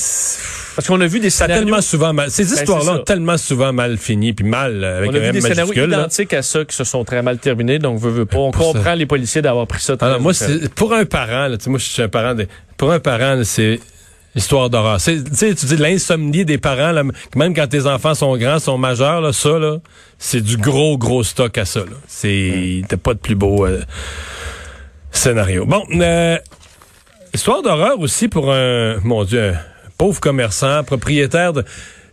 parce 0.76 0.88
qu'on 0.88 1.00
a 1.00 1.06
vu 1.06 1.20
des 1.20 1.30
scénarios 1.30 1.64
tellement 1.64 1.80
souvent 1.80 2.12
mal. 2.12 2.30
Ces 2.30 2.44
ben, 2.44 2.52
histoires-là 2.54 2.92
ont 2.94 3.04
tellement 3.04 3.38
souvent 3.38 3.72
mal 3.72 3.96
fini 3.96 4.32
puis 4.32 4.44
mal 4.44 4.82
euh, 4.82 4.98
avec 4.98 5.10
on 5.10 5.14
a 5.14 5.18
vu 5.18 5.32
des 5.32 5.40
scénarios 5.40 5.86
identiques 5.86 6.32
à 6.34 6.42
ça 6.42 6.64
qui 6.64 6.74
se 6.74 6.84
sont 6.84 7.04
très 7.04 7.22
mal 7.22 7.38
terminés. 7.38 7.78
Donc 7.78 7.98
veut, 7.98 8.10
veut 8.10 8.26
pas. 8.26 8.38
On 8.38 8.50
comprend 8.50 8.94
les 8.94 9.06
policiers 9.06 9.42
d'avoir 9.42 9.66
pris 9.66 9.80
ça. 9.80 9.96
Alors, 10.00 10.20
moi, 10.20 10.32
pour 10.74 10.92
un 10.92 11.04
parent, 11.04 11.48
là, 11.48 11.56
moi, 11.66 11.78
je 11.78 11.84
suis 11.84 12.02
un 12.02 12.08
parent. 12.08 12.34
De, 12.34 12.46
pour 12.76 12.92
un 12.92 12.98
parent, 13.00 13.40
c'est 13.44 13.80
histoire 14.34 14.68
d'horreur. 14.68 15.00
Tu 15.00 15.22
sais, 15.32 15.54
tu 15.54 15.66
dis 15.66 15.76
l'insomnie 15.76 16.44
des 16.44 16.58
parents, 16.58 16.92
là, 16.92 17.04
même 17.36 17.54
quand 17.54 17.66
tes 17.68 17.86
enfants 17.86 18.14
sont 18.14 18.36
grands, 18.36 18.58
sont 18.58 18.78
majeurs, 18.78 19.20
là, 19.20 19.32
ça, 19.32 19.58
là, 19.58 19.78
c'est 20.18 20.40
du 20.40 20.56
gros, 20.56 20.98
gros 20.98 21.22
stock 21.22 21.56
à 21.58 21.64
ça. 21.64 21.82
C'est, 22.08 22.82
t'as 22.88 22.96
pas 22.96 23.14
de 23.14 23.20
plus 23.20 23.36
beau 23.36 23.64
euh, 23.64 23.82
scénario. 25.12 25.66
Bon, 25.66 25.84
euh, 25.92 26.38
Histoire 27.34 27.62
d'horreur 27.62 27.98
aussi 27.98 28.28
pour 28.28 28.52
un, 28.52 29.00
mon 29.02 29.24
Dieu, 29.24 29.54
pauvre 29.98 30.20
commerçant, 30.20 30.84
propriétaire 30.84 31.52
de 31.52 31.64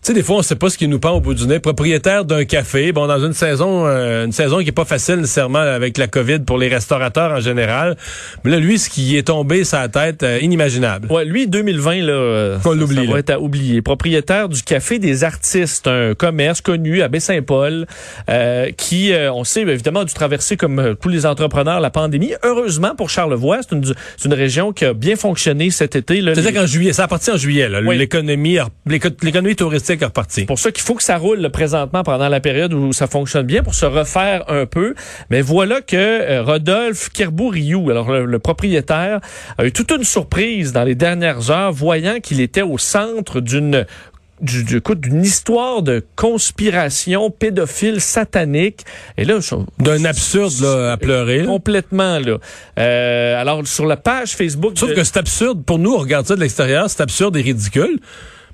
sais, 0.07 0.13
des 0.13 0.23
fois, 0.23 0.37
on 0.37 0.41
sait 0.41 0.55
pas 0.55 0.69
ce 0.71 0.79
qui 0.79 0.87
nous 0.87 0.99
pend 0.99 1.11
au 1.11 1.21
bout 1.21 1.35
du 1.35 1.45
nez. 1.45 1.59
Propriétaire 1.59 2.25
d'un 2.25 2.43
café, 2.43 2.91
bon, 2.91 3.05
dans 3.05 3.23
une 3.23 3.33
saison, 3.33 3.85
euh, 3.85 4.25
une 4.25 4.31
saison 4.31 4.59
qui 4.59 4.69
est 4.69 4.71
pas 4.71 4.85
facile 4.85 5.17
nécessairement 5.17 5.59
avec 5.59 5.99
la 5.99 6.07
COVID 6.07 6.39
pour 6.39 6.57
les 6.57 6.69
restaurateurs 6.69 7.31
en 7.31 7.39
général. 7.39 7.95
Mais 8.43 8.49
là, 8.51 8.57
lui, 8.57 8.79
ce 8.79 8.89
qui 8.89 9.15
est 9.15 9.27
tombé 9.27 9.63
sa 9.63 9.87
tête, 9.89 10.23
euh, 10.23 10.39
inimaginable. 10.41 11.07
Ouais, 11.11 11.23
lui, 11.23 11.47
2020, 11.47 12.01
là, 12.01 12.13
euh, 12.13 12.57
on 12.65 12.71
l'oublie. 12.71 13.05
Ça 13.05 13.11
va 13.11 13.19
être 13.19 13.29
à 13.29 13.39
oublier. 13.39 13.83
Propriétaire 13.83 14.49
du 14.49 14.63
Café 14.63 14.97
des 14.97 15.23
Artistes, 15.23 15.87
un 15.87 16.15
commerce 16.15 16.61
connu 16.61 17.03
à 17.03 17.07
Baie-Saint-Paul, 17.07 17.85
qui, 18.77 19.11
on 19.31 19.43
sait, 19.43 19.61
évidemment, 19.61 20.01
a 20.01 20.05
dû 20.05 20.13
traverser 20.13 20.57
comme 20.57 20.95
tous 20.99 21.09
les 21.09 21.25
entrepreneurs 21.25 21.79
la 21.79 21.89
pandémie. 21.91 22.33
Heureusement 22.43 22.95
pour 22.95 23.09
Charlevoix, 23.09 23.59
c'est 23.61 23.75
une, 23.75 23.83
une, 24.25 24.33
région 24.33 24.71
qui 24.71 24.85
a 24.85 24.93
bien 24.93 25.15
fonctionné 25.15 25.69
cet 25.69 25.95
été. 25.95 26.21
C'est-à-dire 26.21 26.53
qu'en 26.53 26.65
juillet, 26.65 26.93
ça 26.93 27.03
a 27.03 27.07
parti 27.07 27.29
en 27.31 27.37
juillet, 27.37 27.69
l'économie, 27.69 28.57
l'économie 28.87 29.55
touristique 29.55 29.90
c'est 30.29 30.45
pour 30.45 30.59
ça 30.59 30.71
qu'il 30.71 30.83
faut 30.83 30.95
que 30.95 31.03
ça 31.03 31.17
roule 31.17 31.49
présentement 31.49 32.03
pendant 32.03 32.29
la 32.29 32.39
période 32.39 32.73
où 32.73 32.93
ça 32.93 33.07
fonctionne 33.07 33.45
bien 33.45 33.63
pour 33.63 33.75
se 33.75 33.85
refaire 33.85 34.43
un 34.49 34.65
peu. 34.65 34.95
Mais 35.29 35.41
voilà 35.41 35.81
que 35.81 35.95
euh, 35.95 36.43
Rodolphe 36.43 37.09
Kerbouriou, 37.09 37.89
alors 37.89 38.11
le, 38.11 38.39
propriétaire, 38.39 39.19
a 39.57 39.65
eu 39.65 39.71
toute 39.71 39.91
une 39.91 40.03
surprise 40.03 40.73
dans 40.73 40.83
les 40.83 40.95
dernières 40.95 41.51
heures, 41.51 41.71
voyant 41.71 42.19
qu'il 42.19 42.41
était 42.41 42.61
au 42.61 42.77
centre 42.77 43.39
d'une 43.39 43.85
du, 44.41 44.63
d'une 44.63 45.23
histoire 45.23 45.81
de 45.83 46.03
conspiration 46.15 47.29
pédophile 47.29 48.01
satanique. 48.01 48.85
Et 49.17 49.25
là, 49.25 49.39
d'un 49.79 50.05
absurde 50.05 50.53
là, 50.61 50.93
à 50.93 50.97
pleurer. 50.97 51.45
Complètement 51.45 52.19
là. 52.19 52.37
Euh, 52.79 53.39
alors 53.39 53.65
sur 53.67 53.85
la 53.85 53.97
page 53.97 54.35
Facebook. 54.35 54.73
Sauf 54.75 54.93
que 54.93 55.03
c'est 55.03 55.17
absurde 55.17 55.63
pour 55.63 55.79
nous. 55.79 55.93
On 55.93 55.99
regarde 55.99 56.25
ça 56.25 56.35
de 56.35 56.41
l'extérieur, 56.41 56.89
c'est 56.89 57.01
absurde 57.01 57.37
et 57.37 57.41
ridicule. 57.41 57.99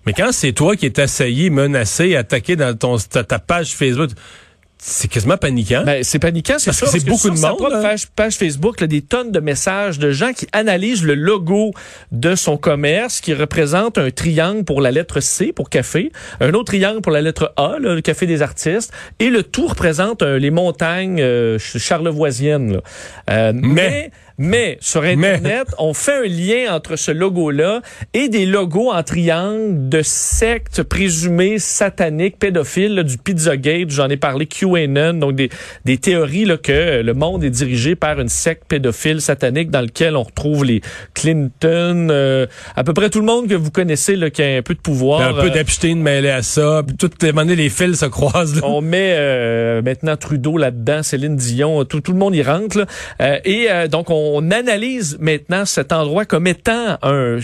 Mais 0.07 0.13
quand 0.13 0.31
c'est 0.31 0.53
toi 0.53 0.77
qui 0.77 0.85
es 0.85 0.99
assailli, 1.01 1.49
menacé, 1.49 2.15
attaqué 2.15 2.55
dans 2.55 2.73
ton, 2.73 2.95
ta, 2.97 3.39
page 3.39 3.75
Facebook, 3.75 4.11
c'est 4.77 5.09
quasiment 5.09 5.35
paniquant. 5.35 5.83
Ben, 5.85 6.01
c'est 6.01 6.17
paniquant, 6.17 6.55
c'est 6.59 6.71
sûr. 6.71 6.87
C'est 6.87 7.03
beaucoup 7.03 7.29
de 7.29 7.37
monde. 7.37 7.59
Sa 7.59 7.81
page, 7.81 8.07
page, 8.15 8.35
Facebook, 8.37 8.79
là, 8.79 8.87
des 8.87 9.01
tonnes 9.01 9.33
de 9.33 9.41
messages 9.41 9.99
de 9.99 10.11
gens 10.11 10.31
qui 10.31 10.47
analysent 10.53 11.03
le 11.03 11.13
logo 11.13 11.73
de 12.13 12.35
son 12.35 12.55
commerce 12.55 13.19
qui 13.19 13.33
représente 13.33 13.97
un 13.97 14.09
triangle 14.09 14.63
pour 14.63 14.79
la 14.79 14.91
lettre 14.91 15.19
C 15.19 15.51
pour 15.51 15.69
café, 15.69 16.13
un 16.39 16.53
autre 16.53 16.71
triangle 16.71 17.01
pour 17.01 17.11
la 17.11 17.19
lettre 17.19 17.51
A, 17.57 17.75
le 17.77 17.99
café 17.99 18.27
des 18.27 18.41
artistes, 18.41 18.93
et 19.19 19.29
le 19.29 19.43
tout 19.43 19.67
représente 19.67 20.21
euh, 20.21 20.39
les 20.39 20.51
montagnes 20.51 21.19
euh, 21.19 21.59
charlevoisiennes. 21.59 22.79
Euh, 23.29 23.51
mais 23.53 23.73
mais 23.73 24.11
sur 24.81 25.03
Internet, 25.03 25.67
on 25.79 25.93
fait 25.93 26.25
un 26.25 26.27
lien 26.27 26.75
entre 26.75 26.95
ce 26.95 27.11
logo-là 27.11 27.81
et 28.13 28.29
des 28.29 28.45
logos 28.45 28.91
en 28.91 29.01
triangle 29.01 29.89
de 29.89 30.01
sectes 30.03 30.83
présumées 30.83 31.57
sataniques, 31.57 32.37
pédophiles, 32.37 33.03
du 33.03 33.17
Pizzagate, 33.17 33.89
j'en 33.89 34.09
ai 34.09 34.17
parlé, 34.17 34.45
QAnon, 34.45 35.13
donc 35.13 35.35
des, 35.35 35.49
des 35.85 35.97
théories 35.97 36.45
là, 36.45 36.57
que 36.57 37.01
le 37.01 37.13
monde 37.13 37.43
est 37.43 37.49
dirigé 37.49 37.95
par 37.95 38.19
une 38.19 38.29
secte 38.29 38.65
pédophile 38.67 39.21
satanique 39.21 39.71
dans 39.71 39.81
lequel 39.81 40.15
on 40.15 40.23
retrouve 40.23 40.65
les 40.65 40.81
Clinton, 41.15 42.09
euh, 42.11 42.45
à 42.75 42.83
peu 42.83 42.93
près 42.93 43.09
tout 43.09 43.19
le 43.19 43.25
monde 43.25 43.47
que 43.47 43.55
vous 43.55 43.71
connaissez 43.71 44.15
là, 44.15 44.29
qui 44.29 44.43
a 44.43 44.57
un 44.57 44.61
peu 44.61 44.75
de 44.75 44.79
pouvoir. 44.79 45.21
Un 45.21 45.33
peu 45.33 45.47
euh, 45.47 45.49
d'Epstein 45.49 45.95
mêlé 45.95 46.29
à 46.29 46.43
ça, 46.43 46.83
puis 46.85 46.95
toutes 46.95 47.23
les 47.23 47.31
les 47.55 47.69
fils 47.69 47.99
se 47.99 48.05
croisent. 48.05 48.59
On 48.63 48.81
met 48.81 49.15
euh, 49.17 49.81
maintenant 49.81 50.15
Trudeau 50.15 50.57
là-dedans, 50.57 51.01
Céline 51.01 51.37
Dion, 51.37 51.85
tout, 51.85 52.01
tout 52.01 52.11
le 52.11 52.17
monde 52.19 52.35
y 52.35 52.43
rentre. 52.43 52.77
Là. 53.19 53.39
et 53.45 53.67
donc 53.89 54.09
on 54.09 54.26
on 54.35 54.51
analyse 54.51 55.17
maintenant 55.19 55.65
cet 55.65 55.91
endroit 55.91 56.25
comme 56.25 56.47
étant 56.47 56.97
un, 57.01 57.39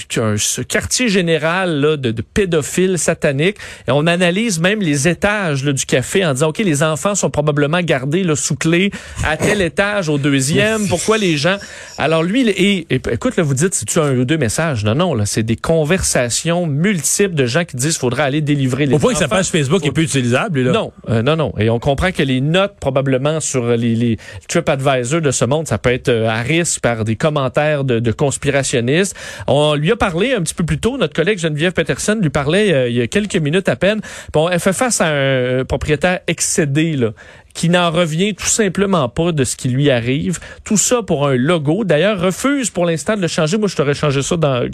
quartier 0.68 1.08
général 1.08 1.80
là, 1.80 1.98
de, 1.98 2.12
pédophiles 2.22 2.98
sataniques. 2.98 3.58
Et 3.88 3.92
on 3.92 4.08
analyse 4.08 4.60
même 4.60 4.82
les 4.82 5.08
étages 5.08 5.64
du 5.64 5.86
café 5.86 6.26
en 6.26 6.34
disant, 6.34 6.50
OK, 6.50 6.60
les 6.60 6.84
enfants 6.84 7.16
sont 7.16 7.30
probablement 7.30 7.82
gardés 7.82 8.24
là, 8.24 8.36
sous 8.36 8.56
clé 8.56 8.92
à 9.24 9.38
tel 9.38 9.62
étage, 9.62 10.10
au 10.10 10.18
deuxième. 10.18 10.88
Pourquoi 10.88 11.18
les 11.18 11.38
gens... 11.38 11.58
Alors 11.98 12.24
lui, 12.24 12.48
et, 12.50 12.88
écoute, 12.92 13.36
là, 13.38 13.44
vous 13.44 13.54
dites, 13.54 13.74
c'est-tu 13.74 14.00
un 14.00 14.16
ou 14.18 14.26
deux 14.26 14.38
messages? 14.38 14.84
Non, 14.84 14.96
non, 14.96 15.14
là, 15.14 15.26
c'est 15.26 15.44
des 15.44 15.56
conversations 15.56 16.66
multiples 16.66 17.36
de 17.36 17.46
gens 17.46 17.66
qui 17.66 17.78
disent 17.78 17.98
faudra 17.98 18.24
aller 18.24 18.42
délivrer 18.42 18.86
les 18.86 18.96
Au 18.96 19.00
point 19.00 19.14
que 19.14 19.20
sa 19.20 19.28
page 19.28 19.48
Facebook 19.48 19.86
est 19.86 19.92
peu 19.92 20.02
utilisable, 20.02 20.62
là. 20.62 20.72
Non, 20.72 20.92
euh, 21.10 21.22
non, 21.22 21.36
non. 21.36 21.54
Et 21.58 21.70
on 21.70 21.80
comprend 21.80 22.12
que 22.12 22.24
les 22.24 22.42
notes, 22.42 22.76
probablement, 22.80 23.40
sur 23.40 23.68
les, 23.68 23.96
les 23.96 24.18
TripAdvisor 24.48 25.22
de 25.22 25.32
ce 25.32 25.46
monde, 25.46 25.68
ça 25.68 25.78
peut 25.78 25.92
être 25.92 26.10
euh, 26.10 26.28
à 26.28 26.42
risque 26.42 26.73
par 26.80 27.04
des 27.04 27.16
commentaires 27.16 27.84
de, 27.84 28.00
de, 28.00 28.12
conspirationnistes. 28.12 29.16
On 29.48 29.76
lui 29.76 29.92
a 29.92 29.96
parlé 29.96 30.34
un 30.34 30.42
petit 30.42 30.54
peu 30.54 30.64
plus 30.64 30.80
tôt, 30.80 30.98
notre 30.98 31.14
collègue 31.14 31.40
Geneviève 31.40 31.74
Peterson 31.74 32.18
lui 32.22 32.30
parlait 32.30 32.74
euh, 32.74 32.90
il 32.90 32.96
y 32.96 33.02
a 33.02 33.08
quelques 33.08 33.36
minutes 33.36 33.70
à 33.70 33.76
peine. 33.76 34.02
Bon, 34.32 34.50
elle 34.50 34.60
fait 34.60 34.74
face 34.74 35.02
à 35.02 35.08
un 35.08 35.66
propriétaire 35.66 36.20
excédé, 36.28 36.96
là, 36.96 37.12
qui 37.54 37.70
n'en 37.70 37.92
revient 37.92 38.34
tout 38.34 38.46
simplement 38.46 39.10
pas 39.10 39.32
de 39.32 39.44
ce 39.44 39.56
qui 39.56 39.70
lui 39.70 39.90
arrive. 39.90 40.40
Tout 40.64 40.78
ça 40.78 41.04
pour 41.04 41.28
un 41.28 41.36
logo. 41.36 41.84
D'ailleurs, 41.84 42.20
refuse 42.20 42.70
pour 42.70 42.86
l'instant 42.86 43.16
de 43.16 43.22
le 43.22 43.28
changer. 43.28 43.58
Moi, 43.58 43.68
je 43.68 43.76
t'aurais 43.76 43.94
changé 43.94 44.22
ça 44.22 44.38
dans, 44.38 44.68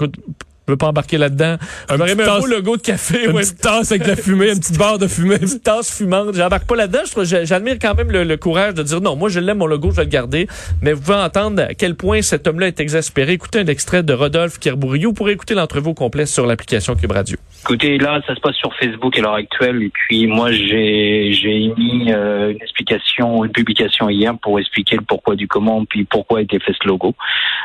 je 0.69 0.73
veux 0.73 0.77
pas 0.77 0.88
embarquer 0.89 1.17
là-dedans. 1.17 1.58
Un 1.89 1.99
un 1.99 2.39
beau 2.39 2.45
logo 2.45 2.77
de 2.77 2.82
café. 2.82 3.25
Une 3.25 3.34
petite 3.34 3.60
tasse 3.60 3.91
avec 3.91 4.03
de 4.03 4.10
la 4.10 4.15
fumée, 4.15 4.51
une 4.51 4.60
petite 4.60 4.77
barre 4.77 4.99
de 4.99 5.08
fumée. 5.08 5.36
Une 5.36 5.41
petite 5.41 5.63
tasse 5.63 5.97
fumante. 5.97 6.36
J'embarque 6.36 6.67
pas 6.67 6.75
là-dedans. 6.75 6.99
J'admire 7.23 7.77
quand 7.82 7.95
même 7.95 8.12
le, 8.12 8.38
courage 8.38 8.75
de 8.75 8.84
dire 8.84 9.01
non, 9.01 9.15
moi 9.15 9.29
je 9.29 9.39
l'aime 9.39 9.58
mon 9.58 9.65
logo, 9.65 9.89
je 9.89 9.95
vais 9.95 10.03
le 10.03 10.10
garder. 10.10 10.47
Mais 10.84 10.93
vous 10.93 11.01
pouvez 11.01 11.17
entendre 11.17 11.63
à 11.63 11.73
quel 11.73 11.95
point 11.95 12.21
cet 12.21 12.45
homme-là 12.45 12.67
est 12.67 12.79
exaspéré. 12.79 13.34
Écoutez 13.34 13.60
un 13.60 13.65
extrait 13.65 14.03
de 14.03 14.13
Rodolphe 14.13 14.60
Kerbouriou. 14.60 15.12
Pourrez 15.12 15.32
écouter 15.32 15.55
l'entrevue 15.55 15.95
complète 15.95 16.27
sur 16.27 16.45
l'application 16.45 16.95
Cube 16.95 17.12
Radio. 17.12 17.38
Écoutez, 17.63 17.97
là, 17.97 18.21
ça 18.27 18.36
se 18.36 18.39
passe 18.39 18.55
sur 18.55 18.73
Facebook 18.75 19.17
à 19.17 19.21
l'heure 19.21 19.34
actuelle. 19.34 19.82
Et 19.82 19.89
puis 19.89 20.27
moi, 20.27 20.51
j'ai 20.51 21.32
j'ai 21.34 21.63
émis 21.63 22.12
euh, 22.12 22.51
une 22.51 22.62
explication, 22.62 23.43
une 23.43 23.51
publication 23.51 24.08
hier 24.08 24.38
pour 24.38 24.60
expliquer 24.60 24.97
le 24.97 25.01
pourquoi 25.01 25.36
du 25.36 25.47
comment, 25.47 25.84
puis 25.86 26.03
pourquoi 26.03 26.39
a 26.39 26.41
été 26.43 26.60
fait 26.60 26.73
ce 26.79 26.88
logo. 26.88 27.15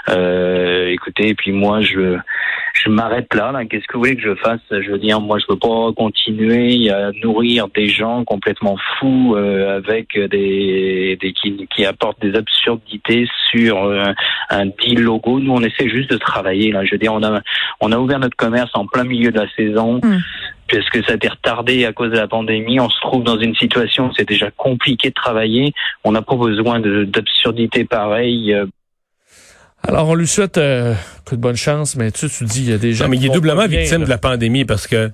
Euh, 0.08 0.88
écoutez, 0.88 1.28
et 1.28 1.34
puis 1.34 1.52
moi, 1.52 1.82
je 1.82 2.16
je 2.74 2.90
m'arrête 2.94 3.32
là. 3.34 3.52
là. 3.52 3.64
Qu'est-ce 3.64 3.86
que 3.86 3.94
vous 3.94 4.00
voulez 4.00 4.16
que 4.16 4.22
je 4.22 4.34
fasse? 4.36 4.60
Je 4.70 4.90
veux 4.90 4.98
dire, 4.98 5.20
moi, 5.20 5.38
je 5.38 5.46
peux 5.46 5.58
pas 5.58 5.92
continuer 5.96 6.90
à 6.90 7.10
nourrir 7.22 7.68
des 7.68 7.88
gens 7.88 8.24
complètement 8.24 8.76
fous 8.98 9.34
euh, 9.36 9.76
avec 9.76 10.18
des, 10.18 11.18
des 11.20 11.32
qui, 11.32 11.66
qui, 11.74 11.84
apportent 11.84 12.20
des 12.20 12.34
absurdités 12.34 13.26
sur 13.50 13.84
euh, 13.84 14.12
un 14.50 14.66
dit 14.66 14.94
logo. 14.96 15.40
Nous, 15.40 15.52
on 15.52 15.60
essaie 15.60 15.88
juste 15.88 16.10
de 16.10 16.16
travailler. 16.16 16.72
Là, 16.72 16.84
je 16.84 16.92
veux 16.92 16.98
dire, 16.98 17.12
on 17.12 17.22
a 17.22 17.40
on 17.80 17.92
a 17.92 17.98
ouvert 17.98 18.18
notre 18.18 18.36
commerce 18.36 18.70
en 18.74 18.86
plein 18.86 19.04
milieu 19.04 19.30
de 19.30 19.38
la 19.38 19.48
saison. 19.56 20.00
Hmm. 20.02 20.18
puisque 20.66 21.04
ça 21.04 21.12
a 21.12 21.16
été 21.16 21.28
retardé 21.28 21.84
à 21.84 21.92
cause 21.92 22.10
de 22.10 22.16
la 22.16 22.26
pandémie. 22.26 22.80
On 22.80 22.88
se 22.88 23.00
trouve 23.00 23.22
dans 23.22 23.38
une 23.38 23.54
situation 23.54 24.06
où 24.06 24.12
c'est 24.16 24.28
déjà 24.28 24.50
compliqué 24.50 25.10
de 25.10 25.14
travailler. 25.14 25.72
On 26.04 26.12
n'a 26.12 26.22
pas 26.22 26.36
besoin 26.36 26.80
d'absurdités 26.80 27.84
pareilles. 27.84 28.56
Euh, 29.84 29.90
alors, 29.90 30.08
on 30.08 30.14
lui 30.14 30.26
souhaite 30.26 30.58
euh, 30.58 30.94
de 31.30 31.36
bonne 31.36 31.56
chance, 31.56 31.96
mais 31.96 32.10
tu, 32.10 32.28
tu 32.28 32.44
dis, 32.44 32.62
il 32.62 32.70
y 32.70 32.72
a 32.72 32.78
des 32.78 32.92
gens. 32.92 33.04
Non, 33.04 33.10
mais 33.10 33.16
il 33.16 33.26
est 33.26 33.34
doublement 33.34 33.66
victime 33.66 34.04
de 34.04 34.08
la 34.08 34.18
pandémie 34.18 34.64
parce 34.64 34.86
que 34.86 34.96
euh, 34.96 35.08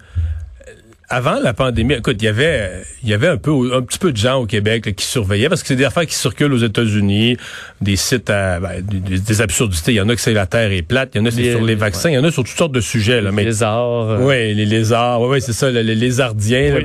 avant 1.08 1.40
la 1.40 1.52
pandémie, 1.52 1.94
écoute, 1.94 2.16
il 2.20 2.24
y 2.24 2.28
avait, 2.28 2.84
il 3.02 3.08
y 3.08 3.14
avait 3.14 3.26
un 3.26 3.36
peu, 3.36 3.74
un 3.74 3.82
petit 3.82 3.98
peu 3.98 4.12
de 4.12 4.16
gens 4.16 4.36
au 4.36 4.46
Québec 4.46 4.94
qui 4.94 5.04
surveillaient 5.04 5.48
parce 5.48 5.62
que 5.62 5.68
c'est 5.68 5.76
des 5.76 5.84
affaires 5.84 6.06
qui 6.06 6.14
circulent 6.14 6.52
aux 6.52 6.58
États-Unis, 6.58 7.36
des 7.80 7.96
sites, 7.96 8.30
à, 8.30 8.60
ben, 8.60 8.80
des, 8.80 9.42
absurdités. 9.42 9.90
Il 9.90 9.96
y 9.96 10.00
en 10.00 10.08
a 10.08 10.14
que 10.14 10.20
c'est 10.20 10.32
la 10.32 10.46
terre 10.46 10.70
est 10.70 10.82
plate, 10.82 11.10
il 11.14 11.18
y 11.18 11.20
en 11.20 11.26
a 11.26 11.32
c'est 11.32 11.50
sur 11.50 11.64
les 11.64 11.74
vaccins, 11.74 12.10
il 12.10 12.14
y 12.14 12.18
en 12.18 12.24
a 12.24 12.30
sur 12.30 12.44
toutes 12.44 12.56
sortes 12.56 12.72
de 12.72 12.80
sujets. 12.80 13.20
Là, 13.20 13.32
les 13.32 13.44
lézards. 13.44 14.10
Euh. 14.10 14.18
Oui, 14.20 14.54
les 14.54 14.66
lézards, 14.66 15.20
oui, 15.22 15.28
ouais, 15.30 15.40
c'est 15.40 15.52
ça, 15.52 15.68
les, 15.70 15.82
lézardiens. 15.82 16.78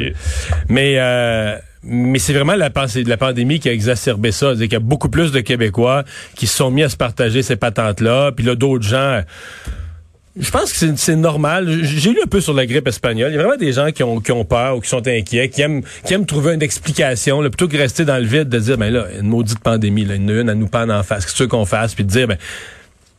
Mais 0.69 0.95
euh, 0.97 1.55
mais 1.85 2.19
c'est 2.19 2.33
vraiment 2.33 2.55
la, 2.55 2.69
la 3.05 3.17
pandémie 3.17 3.59
qui 3.59 3.69
a 3.69 3.73
exacerbé 3.73 4.31
ça. 4.31 4.47
C'est-à-dire 4.47 4.65
qu'il 4.65 4.73
y 4.73 4.75
a 4.75 4.79
beaucoup 4.79 5.09
plus 5.09 5.31
de 5.31 5.39
Québécois 5.39 6.03
qui 6.35 6.47
se 6.47 6.57
sont 6.57 6.71
mis 6.71 6.83
à 6.83 6.89
se 6.89 6.97
partager 6.97 7.43
ces 7.43 7.55
patentes-là. 7.55 8.31
Puis 8.31 8.45
là, 8.45 8.55
d'autres 8.55 8.87
gens... 8.87 9.21
Je 10.37 10.51
pense 10.51 10.73
que 10.73 10.95
c'est 10.97 11.15
normal. 11.15 11.83
J'ai 11.83 12.09
lu 12.09 12.19
un 12.21 12.27
peu 12.27 12.41
sur 12.41 12.53
la 12.53 12.65
grippe 12.65 12.89
espagnole. 12.89 13.31
Il 13.31 13.35
y 13.35 13.39
a 13.39 13.41
vraiment 13.41 13.55
des 13.57 13.71
gens 13.71 13.91
qui 13.91 14.03
ont, 14.03 14.19
qui 14.19 14.33
ont 14.33 14.43
peur 14.43 14.75
ou 14.75 14.81
qui 14.81 14.89
sont 14.89 15.07
inquiets, 15.07 15.47
qui 15.47 15.61
aiment, 15.61 15.81
qui 16.03 16.13
aiment 16.13 16.25
trouver 16.25 16.55
une 16.55 16.61
explication, 16.61 17.39
là, 17.39 17.49
plutôt 17.49 17.69
que 17.69 17.77
rester 17.77 18.03
dans 18.03 18.17
le 18.17 18.25
vide, 18.25 18.49
de 18.49 18.59
dire, 18.59 18.77
ben 18.77 18.91
là, 18.91 19.05
une 19.17 19.27
maudite 19.27 19.59
pandémie, 19.59 20.03
là, 20.03 20.15
une, 20.15 20.29
une 20.29 20.49
à 20.49 20.53
nous 20.55 20.67
pendre 20.67 20.93
en 20.93 21.03
face. 21.03 21.25
Qu'est-ce 21.25 21.43
que 21.43 21.49
qu'on 21.49 21.63
fasse? 21.63 21.95
Puis 21.95 22.03
de 22.03 22.09
dire, 22.09 22.27
ben, 22.27 22.37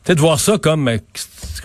peut-être 0.07 0.21
voir 0.21 0.39
ça 0.39 0.57
comme 0.59 0.89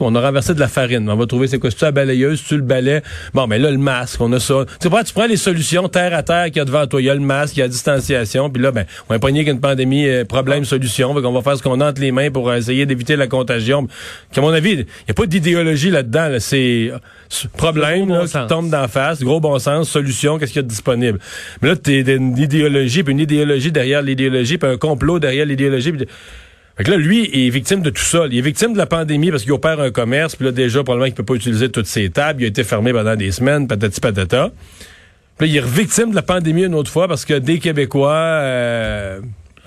on 0.02 0.16
a 0.16 0.22
renversé 0.22 0.54
de 0.54 0.60
la 0.60 0.68
farine. 0.68 1.08
On 1.10 1.16
va 1.16 1.26
trouver 1.26 1.48
c'est 1.48 1.60
quoi, 1.60 1.70
c'est 1.70 1.82
la 1.82 1.92
balayeuse, 1.92 2.44
tu 2.44 2.56
le 2.56 2.64
balais. 2.64 3.04
Bon, 3.34 3.48
mais 3.48 3.60
là, 3.60 3.70
le 3.70 3.78
masque, 3.78 4.20
on 4.20 4.32
a 4.34 4.40
ça. 4.40 4.66
Tu 4.80 4.88
vois, 4.88 5.04
tu 5.04 5.14
prends 5.14 5.28
les 5.28 5.38
solutions 5.38 5.88
terre 5.88 6.14
à 6.14 6.24
terre 6.24 6.46
qu'il 6.46 6.58
y 6.58 6.60
a 6.60 6.66
devant 6.66 6.88
toi. 6.88 7.02
Il 7.02 7.06
y 7.06 7.10
a 7.10 7.14
le 7.14 7.20
masque, 7.20 7.56
il 7.58 7.60
y 7.60 7.62
a 7.62 7.66
la 7.66 7.70
distanciation. 7.70 8.50
Puis 8.50 8.62
là, 8.62 8.72
ben, 8.72 8.86
on 9.10 9.14
va 9.14 9.20
pogné 9.20 9.46
qu'une 9.46 9.60
pandémie, 9.60 10.08
euh, 10.08 10.26
problème, 10.26 10.66
solution. 10.66 11.12
On 11.12 11.32
va 11.32 11.42
faire 11.42 11.58
ce 11.58 11.64
qu'on 11.64 11.80
a 11.82 11.90
entre 11.90 12.02
les 12.02 12.12
mains 12.12 12.32
pour 12.32 12.52
essayer 12.52 12.86
d'éviter 12.86 13.16
la 13.16 13.28
contagion. 13.28 13.88
À 14.36 14.42
mon 14.42 14.50
avis, 14.50 14.72
il 14.72 14.78
n'y 14.78 14.86
a 15.10 15.14
pas 15.14 15.26
d'idéologie 15.26 15.92
là-dedans. 15.92 16.38
C'est 16.40 16.92
euh, 16.92 16.98
problème 17.58 18.10
là, 18.10 18.26
qui 18.26 18.48
tombe 18.48 18.70
d'en 18.70 18.88
face, 18.88 19.22
gros 19.22 19.40
bon 19.40 19.60
sens, 19.60 19.90
solution, 19.90 20.38
qu'est-ce 20.38 20.54
qu'il 20.54 20.60
y 20.60 20.64
a 20.64 20.64
de 20.64 20.68
disponible? 20.68 21.20
Mais 21.62 21.70
là, 21.70 21.76
t'es 21.76 22.02
une 22.02 22.38
idéologie, 22.38 23.04
puis 23.04 23.12
une 23.14 23.20
idéologie 23.20 23.72
derrière 23.72 24.02
l'idéologie, 24.02 24.58
puis 24.58 24.70
un 24.70 24.78
complot 24.78 25.20
derrière 25.20 25.46
l'idéologie. 25.46 25.94
Fait 26.78 26.84
que 26.84 26.92
là, 26.92 26.98
lui, 26.98 27.30
est 27.34 27.50
victime 27.50 27.82
de 27.82 27.90
tout 27.90 28.02
ça. 28.02 28.26
Il 28.30 28.38
est 28.38 28.42
victime 28.42 28.74
de 28.74 28.78
la 28.78 28.86
pandémie 28.86 29.30
parce 29.30 29.44
qu'il 29.44 29.52
opère 29.52 29.80
un 29.80 29.92
commerce, 29.92 30.36
puis 30.36 30.46
là, 30.46 30.52
déjà, 30.52 30.84
probablement 30.84 31.08
qu'il 31.08 31.16
peut 31.16 31.26
pas 31.26 31.36
utiliser 31.36 31.70
toutes 31.70 31.86
ses 31.86 32.10
tables. 32.10 32.42
Il 32.42 32.46
a 32.46 32.48
été 32.48 32.64
fermé 32.64 32.94
pendant 32.94 33.16
des 33.16 33.32
semaines, 33.32 33.68
patati 33.68 34.00
patata. 34.00 34.52
Puis 35.38 35.48
là, 35.48 35.54
il 35.54 35.58
est 35.58 35.68
victime 35.68 36.12
de 36.12 36.16
la 36.16 36.22
pandémie 36.22 36.64
une 36.64 36.76
autre 36.76 36.92
fois 36.92 37.08
parce 37.08 37.26
que 37.26 37.34
des 37.34 37.60
Québécois, 37.60 38.14
euh, 38.14 39.22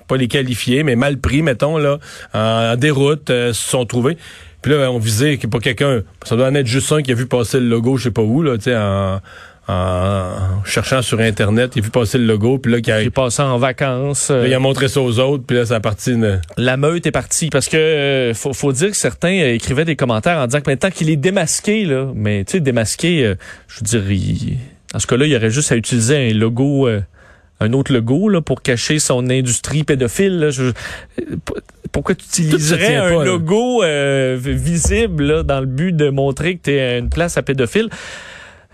pas 0.08 0.16
les 0.16 0.28
qualifiés, 0.28 0.82
mais 0.82 0.96
mal 0.96 1.18
pris, 1.18 1.42
mettons, 1.42 1.78
là, 1.78 1.98
en, 2.32 2.76
déroute, 2.76 3.30
euh, 3.30 3.52
se 3.52 3.70
sont 3.70 3.84
trouvés. 3.84 4.16
Puis 4.62 4.72
là, 4.72 4.90
on 4.90 4.98
visait 4.98 5.36
pas 5.36 5.58
quelqu'un, 5.58 6.02
ça 6.24 6.36
doit 6.36 6.48
en 6.48 6.54
être 6.54 6.66
juste 6.66 6.90
un 6.90 7.02
qui 7.02 7.12
a 7.12 7.14
vu 7.14 7.26
passer 7.26 7.60
le 7.60 7.66
logo, 7.66 7.98
je 7.98 8.04
sais 8.04 8.10
pas 8.10 8.22
où, 8.22 8.42
là, 8.42 8.56
tu 8.56 8.64
sais, 8.64 8.76
en 8.76 9.20
en 9.66 10.62
cherchant 10.64 11.00
sur 11.00 11.20
Internet, 11.20 11.72
il 11.74 11.78
a 11.80 11.84
vu 11.84 11.90
passer 11.90 12.18
le 12.18 12.26
logo, 12.26 12.58
puis 12.58 12.70
là, 12.72 12.78
il 12.84 12.90
a... 12.90 13.00
Il 13.00 13.06
est 13.06 13.10
passé 13.10 13.40
en 13.40 13.56
vacances. 13.56 14.30
il 14.44 14.52
a 14.52 14.58
montré 14.58 14.88
ça 14.88 15.00
aux 15.00 15.18
autres, 15.18 15.44
puis 15.46 15.56
là, 15.56 15.64
ça 15.64 15.76
a 15.76 15.80
parti... 15.80 16.14
La 16.58 16.76
meute 16.76 17.06
est 17.06 17.12
partie, 17.12 17.48
parce 17.48 17.68
que 17.68 17.76
euh, 17.76 18.34
faut, 18.34 18.52
faut 18.52 18.72
dire 18.72 18.90
que 18.90 18.96
certains 18.96 19.40
euh, 19.40 19.54
écrivaient 19.54 19.86
des 19.86 19.96
commentaires 19.96 20.38
en 20.38 20.46
disant 20.46 20.60
que 20.60 20.70
maintenant 20.70 20.90
qu'il 20.90 21.08
est 21.08 21.16
démasqué, 21.16 21.86
là, 21.86 22.10
mais 22.14 22.44
tu 22.44 22.52
sais, 22.52 22.60
démasqué, 22.60 23.24
euh, 23.24 23.34
je 23.68 23.80
veux 23.80 23.86
dire, 23.86 24.12
il... 24.12 24.58
dans 24.92 24.98
ce 24.98 25.06
cas-là, 25.06 25.26
il 25.26 25.34
aurait 25.34 25.50
juste 25.50 25.72
à 25.72 25.76
utiliser 25.76 26.30
un 26.30 26.34
logo... 26.34 26.86
un 27.60 27.72
autre 27.72 27.92
logo 27.92 28.28
là, 28.28 28.42
pour 28.42 28.60
cacher 28.60 28.98
son 28.98 29.30
industrie 29.30 29.84
pédophile. 29.84 30.40
Là. 30.40 30.50
pourquoi 31.90 32.14
tu 32.14 32.24
utiliserais 32.26 32.96
un 32.96 33.24
logo 33.24 33.82
visible 34.36 35.24
là, 35.24 35.42
dans 35.42 35.60
le 35.60 35.66
but 35.66 35.96
de 35.96 36.10
montrer 36.10 36.56
que 36.56 36.64
tu 36.64 36.72
es 36.72 36.98
une 36.98 37.08
place 37.08 37.38
à 37.38 37.42
pédophile? 37.42 37.88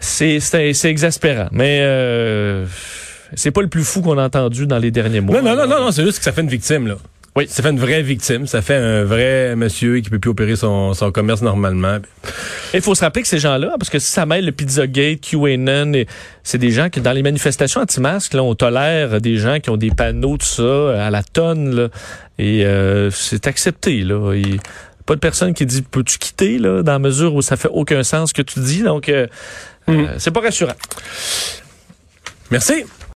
C'est 0.01 0.41
c'est 0.41 0.91
exaspérant. 0.91 1.49
Mais 1.53 1.81
euh, 1.83 2.67
c'est 3.35 3.51
pas 3.51 3.63
le 3.63 3.69
plus 3.69 3.85
fou 3.85 4.01
qu'on 4.01 4.19
a 4.19 4.25
entendu 4.25 4.67
dans 4.67 4.79
les 4.79 4.91
derniers 4.91 5.21
mois. 5.21 5.41
Non, 5.41 5.55
non, 5.55 5.67
non, 5.67 5.81
non, 5.85 5.91
c'est 5.93 6.05
juste 6.05 6.19
que 6.19 6.25
ça 6.25 6.33
fait 6.33 6.41
une 6.41 6.49
victime, 6.49 6.89
là. 6.89 6.97
Oui. 7.37 7.47
Ça 7.49 7.63
fait 7.63 7.71
une 7.71 7.79
vraie 7.79 8.03
victime. 8.03 8.49
Ça 8.49 8.61
fait 8.61 8.75
un 8.75 9.05
vrai 9.05 9.55
monsieur 9.55 10.01
qui 10.01 10.11
peut 10.11 10.19
plus 10.19 10.31
opérer 10.31 10.57
son, 10.57 10.95
son 10.95 11.13
commerce 11.13 11.43
normalement. 11.43 11.99
Il 12.75 12.81
faut 12.81 12.95
se 12.97 13.03
rappeler 13.03 13.23
que 13.23 13.29
ces 13.29 13.39
gens-là, 13.39 13.77
parce 13.79 13.89
que 13.89 14.01
si 14.01 14.11
ça 14.11 14.27
mêle 14.27 14.45
le 14.45 14.53
Pizzagate, 14.53 15.21
QAnon, 15.21 15.93
c'est 16.43 16.59
des 16.59 16.73
gens 16.73 16.89
qui, 16.89 17.01
dans 17.01 17.13
les 17.13 17.23
manifestations 17.23 17.83
anti-masques, 17.83 18.35
là, 18.35 18.43
on 18.43 18.57
tolère 18.57 19.21
des 19.21 19.37
gens 19.37 19.61
qui 19.61 19.71
ont 19.71 19.77
des 19.77 19.91
panneaux, 19.91 20.39
tout 20.39 20.47
ça, 20.47 21.07
à 21.07 21.11
la 21.11 21.23
tonne, 21.23 21.75
là. 21.75 21.89
Et 22.39 22.65
euh, 22.65 23.11
c'est 23.11 23.47
accepté, 23.47 24.01
là. 24.01 24.33
Et, 24.35 24.59
pas 25.11 25.17
de 25.17 25.21
personne 25.21 25.55
qui 25.55 25.67
dit 25.67 25.83
peux-tu 25.83 26.19
quitter 26.19 26.57
là 26.57 26.85
dans 26.85 26.93
la 26.93 27.01
mesure 27.01 27.35
où 27.35 27.43
ça 27.43 27.57
fait 27.57 27.69
aucun 27.73 28.05
sens 28.05 28.29
ce 28.29 28.35
que 28.35 28.43
tu 28.43 28.61
dis 28.61 28.85
donc 28.85 29.09
euh, 29.09 29.27
mm. 29.89 29.93
euh, 29.93 30.07
c'est 30.19 30.31
pas 30.31 30.41
rassurant. 30.41 30.77
Merci. 32.53 32.85